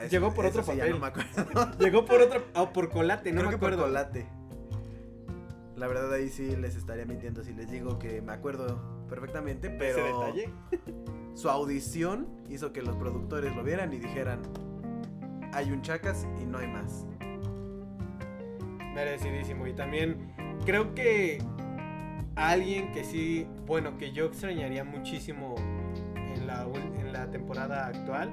Eso- 0.01 0.09
Llegó 0.11 0.33
por 0.33 0.45
otro 0.45 0.63
sí 0.63 0.71
ya 0.71 0.77
papel. 0.77 0.91
no 0.93 0.99
me 0.99 1.07
acuerdo. 1.07 1.77
Llegó 1.79 2.05
por 2.05 2.21
otro. 2.21 2.43
O 2.55 2.71
por 2.73 2.89
Colate, 2.89 3.31
no 3.31 3.39
Creo 3.41 3.49
me 3.51 3.55
que 3.55 3.59
por 3.59 3.73
acuerdo. 3.73 3.87
Colate. 3.87 4.27
La 5.75 5.87
verdad 5.87 6.11
ahí 6.13 6.29
sí 6.29 6.55
les 6.55 6.75
estaría 6.75 7.05
mintiendo 7.05 7.43
si 7.43 7.53
les 7.53 7.69
digo 7.69 7.99
que 7.99 8.21
me 8.21 8.33
acuerdo 8.33 9.05
perfectamente, 9.07 9.67
Ese 9.67 9.77
pero 9.77 10.19
detalle. 10.21 10.49
su 11.35 11.49
audición 11.49 12.27
hizo 12.49 12.73
que 12.73 12.81
los 12.81 12.95
productores 12.95 13.55
lo 13.55 13.63
vieran 13.63 13.93
y 13.93 13.99
dijeran, 13.99 14.41
hay 15.53 15.71
un 15.71 15.81
Chacas 15.83 16.27
y 16.41 16.45
no 16.45 16.57
hay 16.57 16.67
más. 16.67 17.05
Merecidísimo. 18.95 19.67
Y 19.67 19.73
también 19.73 20.33
creo 20.65 20.93
que 20.95 21.43
alguien 22.35 22.91
que 22.91 23.03
sí, 23.03 23.47
bueno, 23.65 23.97
que 23.97 24.11
yo 24.11 24.25
extrañaría 24.25 24.83
muchísimo 24.83 25.55
en 26.15 26.47
la, 26.47 26.63
en 26.99 27.13
la 27.13 27.29
temporada 27.29 27.85
actual 27.87 28.31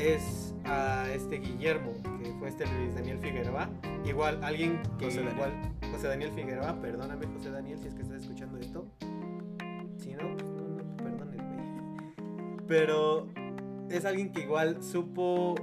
es 0.00 0.54
a 0.64 1.10
este 1.12 1.36
Guillermo, 1.36 1.92
que 2.22 2.32
fue 2.38 2.48
este 2.48 2.64
Luis 2.66 2.94
Daniel 2.94 3.18
Figueroa. 3.18 3.68
Igual, 4.04 4.42
alguien 4.42 4.80
que 4.98 5.06
José 5.06 5.18
Daniel. 5.18 5.34
igual, 5.34 5.92
José 5.92 6.08
Daniel 6.08 6.32
Figueroa, 6.32 6.80
perdóname 6.80 7.26
José 7.26 7.50
Daniel 7.50 7.78
si 7.78 7.88
es 7.88 7.94
que 7.94 8.02
estás 8.02 8.22
escuchando 8.22 8.58
esto. 8.58 8.86
no, 9.00 10.36
pues 10.36 10.50
no, 10.50 10.68
no, 10.68 10.96
perdones, 10.96 11.36
güey. 11.36 12.66
Pero 12.66 13.28
es 13.90 14.04
alguien 14.06 14.32
que 14.32 14.40
igual 14.40 14.82
supo 14.82 15.54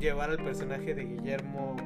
llevar 0.00 0.30
al 0.30 0.42
personaje 0.42 0.94
de 0.94 1.04
Guillermo 1.04 1.76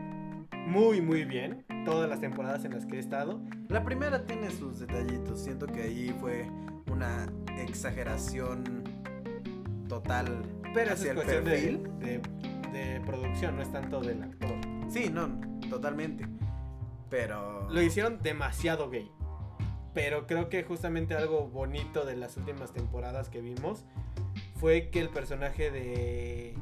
muy, 0.66 1.00
muy 1.00 1.24
bien. 1.24 1.64
Todas 1.84 2.08
las 2.08 2.20
temporadas 2.20 2.64
en 2.64 2.74
las 2.74 2.86
que 2.86 2.96
he 2.96 2.98
estado. 3.00 3.40
La 3.68 3.82
primera 3.82 4.24
tiene 4.24 4.50
sus 4.50 4.78
detallitos. 4.78 5.42
Siento 5.42 5.66
que 5.66 5.82
ahí 5.82 6.14
fue 6.20 6.46
una 6.90 7.26
exageración 7.58 8.84
total 9.88 10.42
Pero 10.74 10.92
hacia 10.92 11.04
es 11.04 11.10
el 11.10 11.14
cuestión 11.16 11.44
de, 11.44 11.50
perfil. 11.50 11.98
de, 11.98 12.20
de 12.72 13.00
producción, 13.00 13.56
no 13.56 13.62
es 13.62 13.72
tanto 13.72 14.00
del 14.00 14.22
actor. 14.22 14.56
Sí, 14.88 15.08
no, 15.10 15.40
totalmente. 15.68 16.26
Pero. 17.10 17.68
Lo 17.70 17.82
hicieron 17.82 18.22
demasiado 18.22 18.90
gay. 18.90 19.10
Pero 19.94 20.26
creo 20.26 20.48
que 20.48 20.62
justamente 20.62 21.14
algo 21.14 21.48
bonito 21.48 22.04
de 22.04 22.16
las 22.16 22.36
últimas 22.36 22.72
temporadas 22.72 23.28
que 23.30 23.40
vimos 23.40 23.84
fue 24.56 24.90
que 24.90 25.00
el 25.00 25.08
personaje 25.08 25.70
de, 25.70 26.54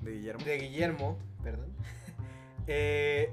De 0.00 0.12
Guillermo. 0.12 0.44
de 0.44 0.58
Guillermo, 0.58 1.18
perdón, 1.42 1.72
eh, 2.66 3.32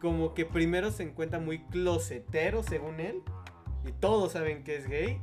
como 0.00 0.34
que 0.34 0.46
primero 0.46 0.90
se 0.92 1.02
encuentra 1.02 1.40
muy 1.40 1.58
closetero 1.64 2.62
según 2.62 3.00
él 3.00 3.22
y 3.86 3.92
todos 3.92 4.32
saben 4.32 4.62
que 4.62 4.76
es 4.76 4.88
gay 4.88 5.20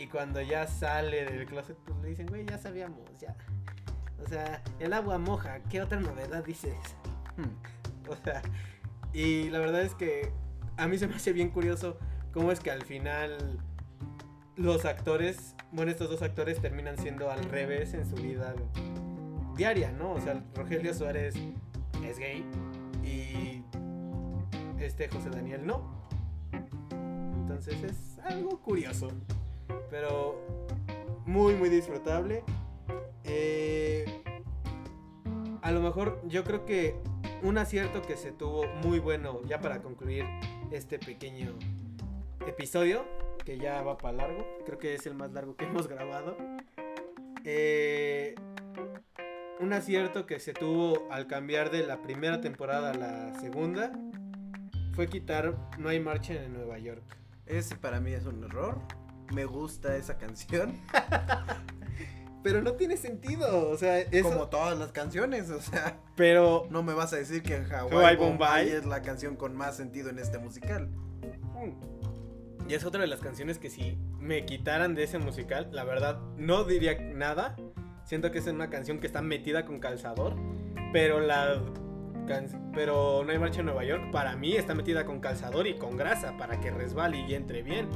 y 0.00 0.06
cuando 0.06 0.40
ya 0.40 0.66
sale 0.66 1.26
del 1.26 1.46
closet 1.46 1.76
pues 1.84 1.98
le 2.00 2.08
dicen, 2.08 2.26
güey, 2.26 2.46
ya 2.46 2.56
sabíamos, 2.56 3.00
ya. 3.20 3.36
O 4.24 4.26
sea, 4.26 4.62
el 4.78 4.94
agua 4.94 5.18
moja, 5.18 5.60
¿qué 5.68 5.82
otra 5.82 6.00
novedad 6.00 6.44
dices? 6.44 6.74
Hmm. 7.36 7.50
O 8.08 8.16
sea, 8.16 8.42
y 9.12 9.50
la 9.50 9.60
verdad 9.60 9.82
es 9.82 9.94
que 9.94 10.32
a 10.76 10.88
mí 10.88 10.98
se 10.98 11.06
me 11.06 11.14
hace 11.14 11.32
bien 11.32 11.50
curioso 11.50 11.96
cómo 12.32 12.50
es 12.50 12.58
que 12.58 12.72
al 12.72 12.82
final 12.82 13.60
los 14.56 14.84
actores, 14.84 15.54
bueno, 15.70 15.92
estos 15.92 16.10
dos 16.10 16.22
actores 16.22 16.60
terminan 16.60 16.98
siendo 16.98 17.30
al 17.30 17.44
revés 17.44 17.94
en 17.94 18.04
su 18.04 18.16
vida 18.16 18.56
diaria, 19.54 19.92
¿no? 19.92 20.10
O 20.12 20.20
sea, 20.20 20.42
Rogelio 20.56 20.92
Suárez 20.92 21.36
es 22.04 22.18
gay 22.18 22.44
y 23.04 23.62
este 24.82 25.08
José 25.08 25.30
Daniel 25.30 25.64
no. 25.64 26.08
Entonces 26.50 27.80
es 27.84 28.18
algo 28.24 28.60
curioso, 28.60 29.08
pero 29.90 30.40
muy, 31.26 31.54
muy 31.54 31.68
disfrutable. 31.68 32.42
Eh, 33.24 34.04
a 35.62 35.70
lo 35.70 35.80
mejor 35.80 36.20
yo 36.26 36.44
creo 36.44 36.64
que 36.64 36.96
un 37.42 37.58
acierto 37.58 38.02
que 38.02 38.16
se 38.16 38.32
tuvo 38.32 38.66
muy 38.82 38.98
bueno 38.98 39.40
ya 39.46 39.60
para 39.60 39.82
concluir 39.82 40.24
este 40.70 40.98
pequeño 40.98 41.54
episodio 42.46 43.04
que 43.44 43.58
ya 43.58 43.82
va 43.82 43.96
para 43.96 44.16
largo 44.16 44.46
creo 44.66 44.78
que 44.78 44.94
es 44.94 45.06
el 45.06 45.14
más 45.14 45.32
largo 45.32 45.56
que 45.56 45.64
hemos 45.66 45.88
grabado 45.88 46.36
Eh, 47.44 48.34
un 49.60 49.72
acierto 49.72 50.26
que 50.26 50.40
se 50.40 50.52
tuvo 50.52 51.10
al 51.10 51.26
cambiar 51.26 51.70
de 51.70 51.86
la 51.86 52.02
primera 52.02 52.40
temporada 52.40 52.90
a 52.90 52.94
la 52.94 53.40
segunda 53.40 53.92
fue 54.92 55.06
quitar 55.06 55.56
no 55.78 55.88
hay 55.88 56.00
marcha 56.00 56.34
en 56.34 56.52
Nueva 56.52 56.78
York 56.78 57.04
Ese 57.46 57.76
para 57.76 58.00
mí 58.00 58.12
es 58.12 58.26
un 58.26 58.44
error. 58.44 58.78
Me 59.32 59.44
gusta 59.44 59.96
esa 59.96 60.18
canción. 60.18 60.78
pero 62.42 62.62
no 62.62 62.72
tiene 62.72 62.96
sentido 62.96 63.68
o 63.68 63.76
sea 63.76 63.98
eso 63.98 64.30
Como 64.30 64.48
todas 64.48 64.78
las 64.78 64.92
canciones. 64.92 65.50
O 65.50 65.60
sea, 65.60 65.98
pero 66.16 66.66
no 66.70 66.82
me 66.82 66.94
vas 66.94 67.12
a 67.12 67.16
decir 67.16 67.42
que 67.42 67.56
Hawaii, 67.56 67.92
Hawaii 67.92 68.16
Bombay 68.16 68.64
Bombay. 68.64 68.68
es 68.70 68.86
la 68.86 69.02
canción 69.02 69.36
con 69.36 69.54
más 69.54 69.76
sentido 69.76 70.08
en 70.10 70.18
este 70.18 70.38
musical. 70.38 70.88
Y 72.68 72.74
es 72.74 72.84
otra 72.84 73.00
de 73.00 73.08
las 73.08 73.20
canciones 73.20 73.58
que 73.58 73.68
si 73.68 73.98
me 74.18 74.44
quitaran 74.46 74.94
de 74.94 75.02
ese 75.02 75.18
musical, 75.18 75.68
la 75.72 75.82
verdad 75.84 76.20
no 76.36 76.64
diría 76.64 76.98
nada. 77.00 77.56
Siento 78.04 78.30
que 78.30 78.38
es 78.38 78.46
una 78.46 78.70
canción 78.70 79.00
que 79.00 79.06
está 79.06 79.22
metida 79.22 79.64
con 79.66 79.78
calzador, 79.80 80.36
pero 80.92 81.20
la 81.20 81.60
can- 82.26 82.70
pero 82.74 83.24
No 83.24 83.32
hay 83.32 83.38
marcha 83.38 83.60
en 83.60 83.66
Nueva 83.66 83.84
York 83.84 84.10
para 84.12 84.36
mí 84.36 84.54
está 84.54 84.74
metida 84.74 85.04
con 85.04 85.20
calzador 85.20 85.66
y 85.66 85.76
con 85.78 85.96
grasa 85.96 86.36
para 86.38 86.60
que 86.60 86.70
resbale 86.70 87.18
y 87.28 87.34
entre 87.34 87.62
bien. 87.62 87.88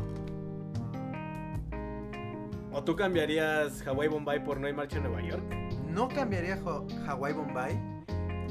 ¿O 2.75 2.83
tú 2.83 2.97
cambiarías 2.97 3.87
Hawaii 3.87 4.09
Bombay 4.09 4.43
por 4.45 4.59
No 4.61 4.67
hay 4.67 4.73
marcha 4.73 4.97
en 4.97 5.05
Nueva 5.05 5.23
York? 5.23 5.43
No 5.89 6.09
cambiaría 6.09 6.55
Ha- 6.65 7.11
Hawaii 7.13 7.35
Bombay. 7.35 7.79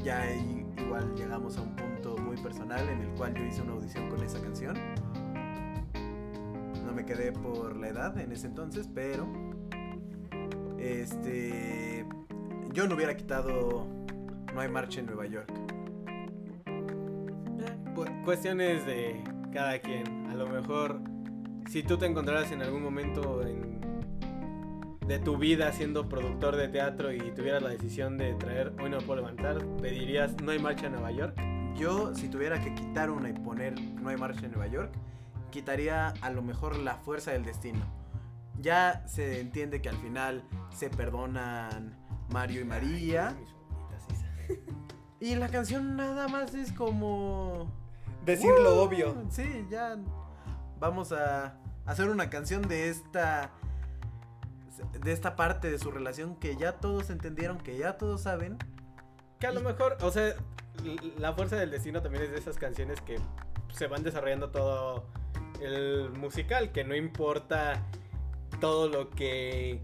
Ya 0.02 0.22
ahí 0.22 0.66
igual 0.78 1.14
llegamos 1.14 1.56
a 1.58 1.62
un 1.62 1.76
punto 1.76 2.16
muy 2.18 2.36
personal 2.38 2.88
en 2.88 3.00
el 3.02 3.08
cual 3.16 3.34
yo 3.34 3.44
hice 3.44 3.62
una 3.62 3.72
audición 3.72 4.08
con 4.08 4.22
esa 4.22 4.40
canción. 4.40 4.76
No 6.86 6.92
me 6.92 7.04
quedé 7.04 7.32
por 7.32 7.76
la 7.76 7.88
edad 7.88 8.18
en 8.18 8.32
ese 8.32 8.46
entonces, 8.46 8.88
pero 8.94 9.26
este 10.78 12.04
yo 12.72 12.86
no 12.88 12.94
hubiera 12.96 13.16
quitado 13.16 13.86
No 14.54 14.60
hay 14.60 14.68
marcha 14.68 15.00
en 15.00 15.06
Nueva 15.06 15.26
York. 15.26 15.50
Cu- 17.94 18.06
cuestiones 18.24 18.86
de 18.86 19.22
cada 19.52 19.78
quien. 19.80 20.26
A 20.30 20.34
lo 20.34 20.46
mejor, 20.48 21.00
si 21.68 21.82
tú 21.82 21.96
te 21.98 22.06
encontraras 22.06 22.50
en 22.52 22.62
algún 22.62 22.82
momento 22.82 23.42
en- 23.46 23.74
de 25.06 25.18
tu 25.18 25.36
vida 25.36 25.70
siendo 25.72 26.08
productor 26.08 26.56
de 26.56 26.68
teatro 26.68 27.12
y 27.12 27.20
tuvieras 27.32 27.62
la 27.62 27.68
decisión 27.68 28.16
de 28.16 28.34
traer 28.34 28.72
Hoy 28.80 28.90
no 28.90 28.98
puedo 28.98 29.16
levantar, 29.16 29.64
pedirías 29.82 30.40
No 30.42 30.52
hay 30.52 30.58
marcha 30.58 30.86
en 30.86 30.92
Nueva 30.92 31.10
York. 31.10 31.36
Yo, 31.76 32.14
si 32.14 32.28
tuviera 32.28 32.60
que 32.60 32.74
quitar 32.74 33.10
una 33.10 33.28
y 33.28 33.32
poner 33.32 33.78
No 33.80 34.08
hay 34.08 34.16
marcha 34.16 34.46
en 34.46 34.52
Nueva 34.52 34.66
York, 34.68 34.92
quitaría 35.50 36.08
a 36.20 36.30
lo 36.30 36.42
mejor 36.42 36.78
la 36.78 36.96
fuerza 36.96 37.32
del 37.32 37.44
destino. 37.44 37.84
Ya 38.60 39.06
se 39.06 39.40
entiende 39.40 39.82
que 39.82 39.88
al 39.88 39.96
final 39.96 40.44
se 40.74 40.88
perdonan 40.88 41.98
Mario 42.30 42.62
y 42.62 42.64
María. 42.64 43.36
Y 45.20 45.34
la 45.36 45.48
canción 45.48 45.96
nada 45.96 46.28
más 46.28 46.54
es 46.54 46.72
como... 46.72 47.70
Decir 48.24 48.50
lo 48.62 48.76
Uh, 48.76 48.86
obvio. 48.86 49.16
Sí, 49.30 49.66
ya 49.70 49.96
vamos 50.78 51.12
a 51.12 51.58
hacer 51.86 52.08
una 52.08 52.30
canción 52.30 52.62
de 52.62 52.88
esta... 52.90 53.50
De 55.00 55.12
esta 55.12 55.36
parte 55.36 55.70
de 55.70 55.78
su 55.78 55.90
relación 55.90 56.36
que 56.36 56.56
ya 56.56 56.72
todos 56.72 57.10
entendieron, 57.10 57.58
que 57.58 57.76
ya 57.76 57.96
todos 57.96 58.22
saben. 58.22 58.58
Que 59.38 59.46
a 59.46 59.52
lo 59.52 59.60
mejor, 59.60 59.96
o 60.00 60.10
sea, 60.10 60.34
la 61.18 61.32
fuerza 61.32 61.56
del 61.56 61.70
destino 61.70 62.02
también 62.02 62.24
es 62.24 62.30
de 62.30 62.38
esas 62.38 62.56
canciones 62.56 63.00
que 63.00 63.18
se 63.72 63.86
van 63.86 64.02
desarrollando 64.02 64.50
todo 64.50 65.06
el 65.60 66.10
musical, 66.10 66.72
que 66.72 66.84
no 66.84 66.94
importa 66.94 67.82
todo 68.60 68.88
lo 68.88 69.10
que 69.10 69.82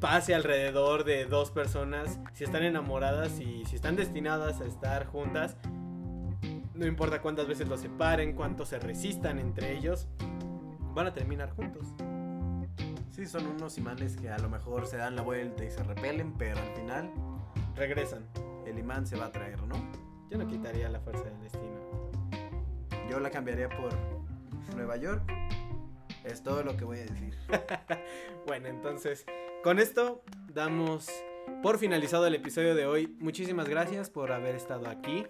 pase 0.00 0.34
alrededor 0.34 1.04
de 1.04 1.26
dos 1.26 1.50
personas, 1.50 2.18
si 2.32 2.44
están 2.44 2.62
enamoradas 2.62 3.38
y 3.40 3.64
si 3.66 3.76
están 3.76 3.96
destinadas 3.96 4.60
a 4.60 4.64
estar 4.64 5.06
juntas, 5.06 5.56
no 6.74 6.86
importa 6.86 7.20
cuántas 7.20 7.46
veces 7.46 7.68
los 7.68 7.80
separen, 7.80 8.34
cuánto 8.34 8.64
se 8.64 8.78
resistan 8.78 9.38
entre 9.38 9.76
ellos, 9.76 10.08
van 10.94 11.06
a 11.06 11.12
terminar 11.12 11.50
juntos. 11.50 11.86
Sí, 13.20 13.26
son 13.26 13.46
unos 13.48 13.76
imanes 13.76 14.16
que 14.16 14.30
a 14.30 14.38
lo 14.38 14.48
mejor 14.48 14.86
se 14.86 14.96
dan 14.96 15.14
la 15.14 15.20
vuelta 15.20 15.62
y 15.62 15.70
se 15.70 15.82
repelen, 15.82 16.32
pero 16.38 16.58
al 16.58 16.74
final 16.74 17.12
Regresan. 17.76 18.26
el 18.64 18.78
imán 18.78 19.06
se 19.06 19.14
va 19.18 19.26
a 19.26 19.30
traer, 19.30 19.62
¿no? 19.64 19.74
Yo 20.30 20.38
no 20.38 20.46
quitaría 20.46 20.88
la 20.88 21.00
fuerza 21.00 21.24
del 21.24 21.38
destino. 21.42 22.10
Yo 23.10 23.20
la 23.20 23.28
cambiaría 23.28 23.68
por 23.68 23.94
Nueva 24.74 24.96
York. 24.96 25.30
Es 26.24 26.42
todo 26.42 26.62
lo 26.62 26.78
que 26.78 26.86
voy 26.86 27.00
a 27.00 27.02
decir. 27.02 27.36
Bueno, 28.46 28.68
entonces, 28.68 29.26
con 29.62 29.78
esto 29.78 30.22
damos 30.48 31.10
por 31.62 31.76
finalizado 31.76 32.26
el 32.26 32.34
episodio 32.34 32.74
de 32.74 32.86
hoy. 32.86 33.18
Muchísimas 33.20 33.68
gracias 33.68 34.08
por 34.08 34.32
haber 34.32 34.54
estado 34.54 34.88
aquí. 34.88 35.26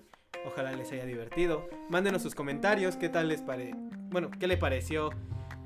Ojalá 0.46 0.70
les 0.74 0.92
haya 0.92 1.06
divertido. 1.06 1.68
Mándenos 1.88 2.22
sus 2.22 2.36
comentarios, 2.36 2.94
qué 2.94 3.08
tal 3.08 3.26
les 3.26 3.42
pare... 3.42 3.74
Bueno, 4.10 4.30
qué 4.30 4.46
le 4.46 4.56
pareció 4.56 5.10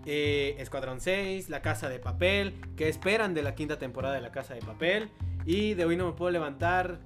eh, 0.06 0.56
Escuadrón 0.58 1.00
6, 1.00 1.48
La 1.48 1.62
Casa 1.62 1.88
de 1.88 1.98
Papel, 1.98 2.54
qué 2.76 2.88
esperan 2.88 3.34
de 3.34 3.42
la 3.42 3.54
quinta 3.54 3.78
temporada 3.78 4.14
de 4.14 4.20
La 4.20 4.32
Casa 4.32 4.54
de 4.54 4.60
Papel. 4.60 5.10
Y 5.46 5.74
de 5.74 5.84
hoy 5.84 5.96
no 5.96 6.06
me 6.06 6.12
puedo 6.12 6.30
levantar. 6.30 7.00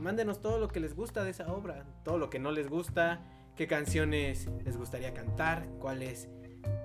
Mándenos 0.00 0.40
todo 0.40 0.58
lo 0.58 0.68
que 0.68 0.80
les 0.80 0.94
gusta 0.94 1.24
de 1.24 1.30
esa 1.30 1.52
obra, 1.52 1.84
todo 2.04 2.18
lo 2.18 2.30
que 2.30 2.38
no 2.38 2.52
les 2.52 2.68
gusta, 2.68 3.22
qué 3.56 3.66
canciones 3.66 4.48
les 4.64 4.76
gustaría 4.76 5.14
cantar, 5.14 5.66
cuáles 5.78 6.28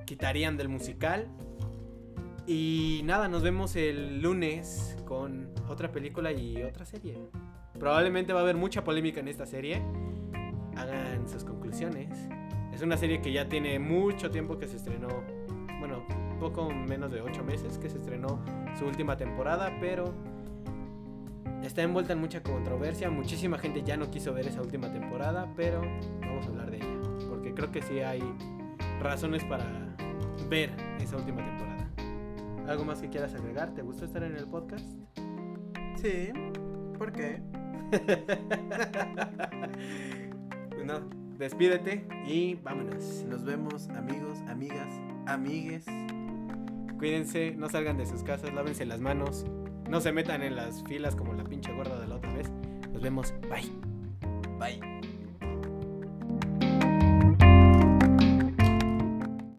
quitarían 0.06 0.58
del 0.58 0.70
musical. 0.70 1.28
Y 2.48 3.02
nada, 3.04 3.28
nos 3.28 3.44
vemos 3.44 3.76
el 3.76 4.22
lunes 4.22 4.98
con 5.06 5.54
otra 5.68 5.92
película 5.92 6.32
y 6.32 6.64
otra 6.64 6.86
serie. 6.86 7.18
Probablemente 7.78 8.34
va 8.34 8.40
a 8.40 8.44
haber 8.44 8.56
mucha 8.56 8.84
polémica 8.84 9.20
en 9.20 9.28
esta 9.28 9.46
serie. 9.46 9.82
Hagan 10.76 11.28
sus 11.30 11.44
conclusiones. 11.44 12.10
Es 12.74 12.82
una 12.82 12.98
serie 12.98 13.22
que 13.22 13.32
ya 13.32 13.50
tiene 13.50 13.78
mucho 13.78 14.32
tiempo 14.32 14.58
que 14.58 14.68
se 14.68 14.78
estrenó. 14.78 15.39
Bueno, 15.80 16.04
poco 16.40 16.70
menos 16.70 17.12
de 17.12 17.22
8 17.22 17.44
meses 17.44 17.78
que 17.78 17.90
se 17.90 17.98
estrenó 17.98 18.40
su 18.78 18.86
última 18.86 19.18
temporada, 19.18 19.76
pero 19.80 20.14
está 21.64 21.82
envuelta 21.82 22.14
en 22.14 22.20
mucha 22.20 22.44
controversia. 22.44 23.10
Muchísima 23.10 23.58
gente 23.58 23.84
ya 23.84 23.98
no 23.98 24.10
quiso 24.10 24.34
ver 24.34 24.48
esa 24.48 24.62
última 24.62 24.92
temporada, 24.92 25.52
pero 25.56 25.82
vamos 26.22 26.46
a 26.46 26.50
hablar 26.50 26.72
de 26.72 26.78
ella. 26.78 27.02
Porque 27.30 27.54
creo 27.54 27.72
que 27.72 27.82
sí 27.82 28.00
hay 28.00 28.22
razones 29.02 29.44
para 29.46 29.66
ver 30.50 30.72
esa 31.00 31.18
última 31.18 31.44
temporada. 31.44 31.90
¿Algo 32.68 32.86
más 32.86 33.02
que 33.02 33.10
quieras 33.10 33.34
agregar? 33.34 33.74
¿Te 33.74 33.82
gustó 33.82 34.06
estar 34.06 34.24
en 34.24 34.36
el 34.36 34.46
podcast? 34.46 34.86
Sí, 35.96 36.32
¿por 36.98 37.12
qué? 37.12 37.42
bueno, 40.76 41.10
despídete 41.40 42.06
y 42.28 42.56
vámonos. 42.56 43.24
Nos 43.28 43.44
vemos, 43.44 43.90
amigos, 43.90 44.38
amigas, 44.48 44.94
amigues. 45.26 45.86
Cuídense, 47.00 47.56
no 47.56 47.70
salgan 47.70 47.98
de 47.98 48.06
sus 48.06 48.24
casas, 48.24 48.54
lávense 48.54 48.86
las 48.86 49.00
manos, 49.00 49.46
no 49.90 50.02
se 50.02 50.12
metan 50.12 50.44
en 50.44 50.58
las 50.58 50.84
filas 50.84 51.16
como 51.16 51.34
la 51.34 51.46
pinche 51.46 51.72
gorda 51.74 52.00
de 52.00 52.08
la 52.08 52.16
otra 52.16 52.34
vez. 52.34 52.52
Nos 52.92 53.02
vemos, 53.02 53.34
bye. 53.50 53.72
Bye. 54.60 55.09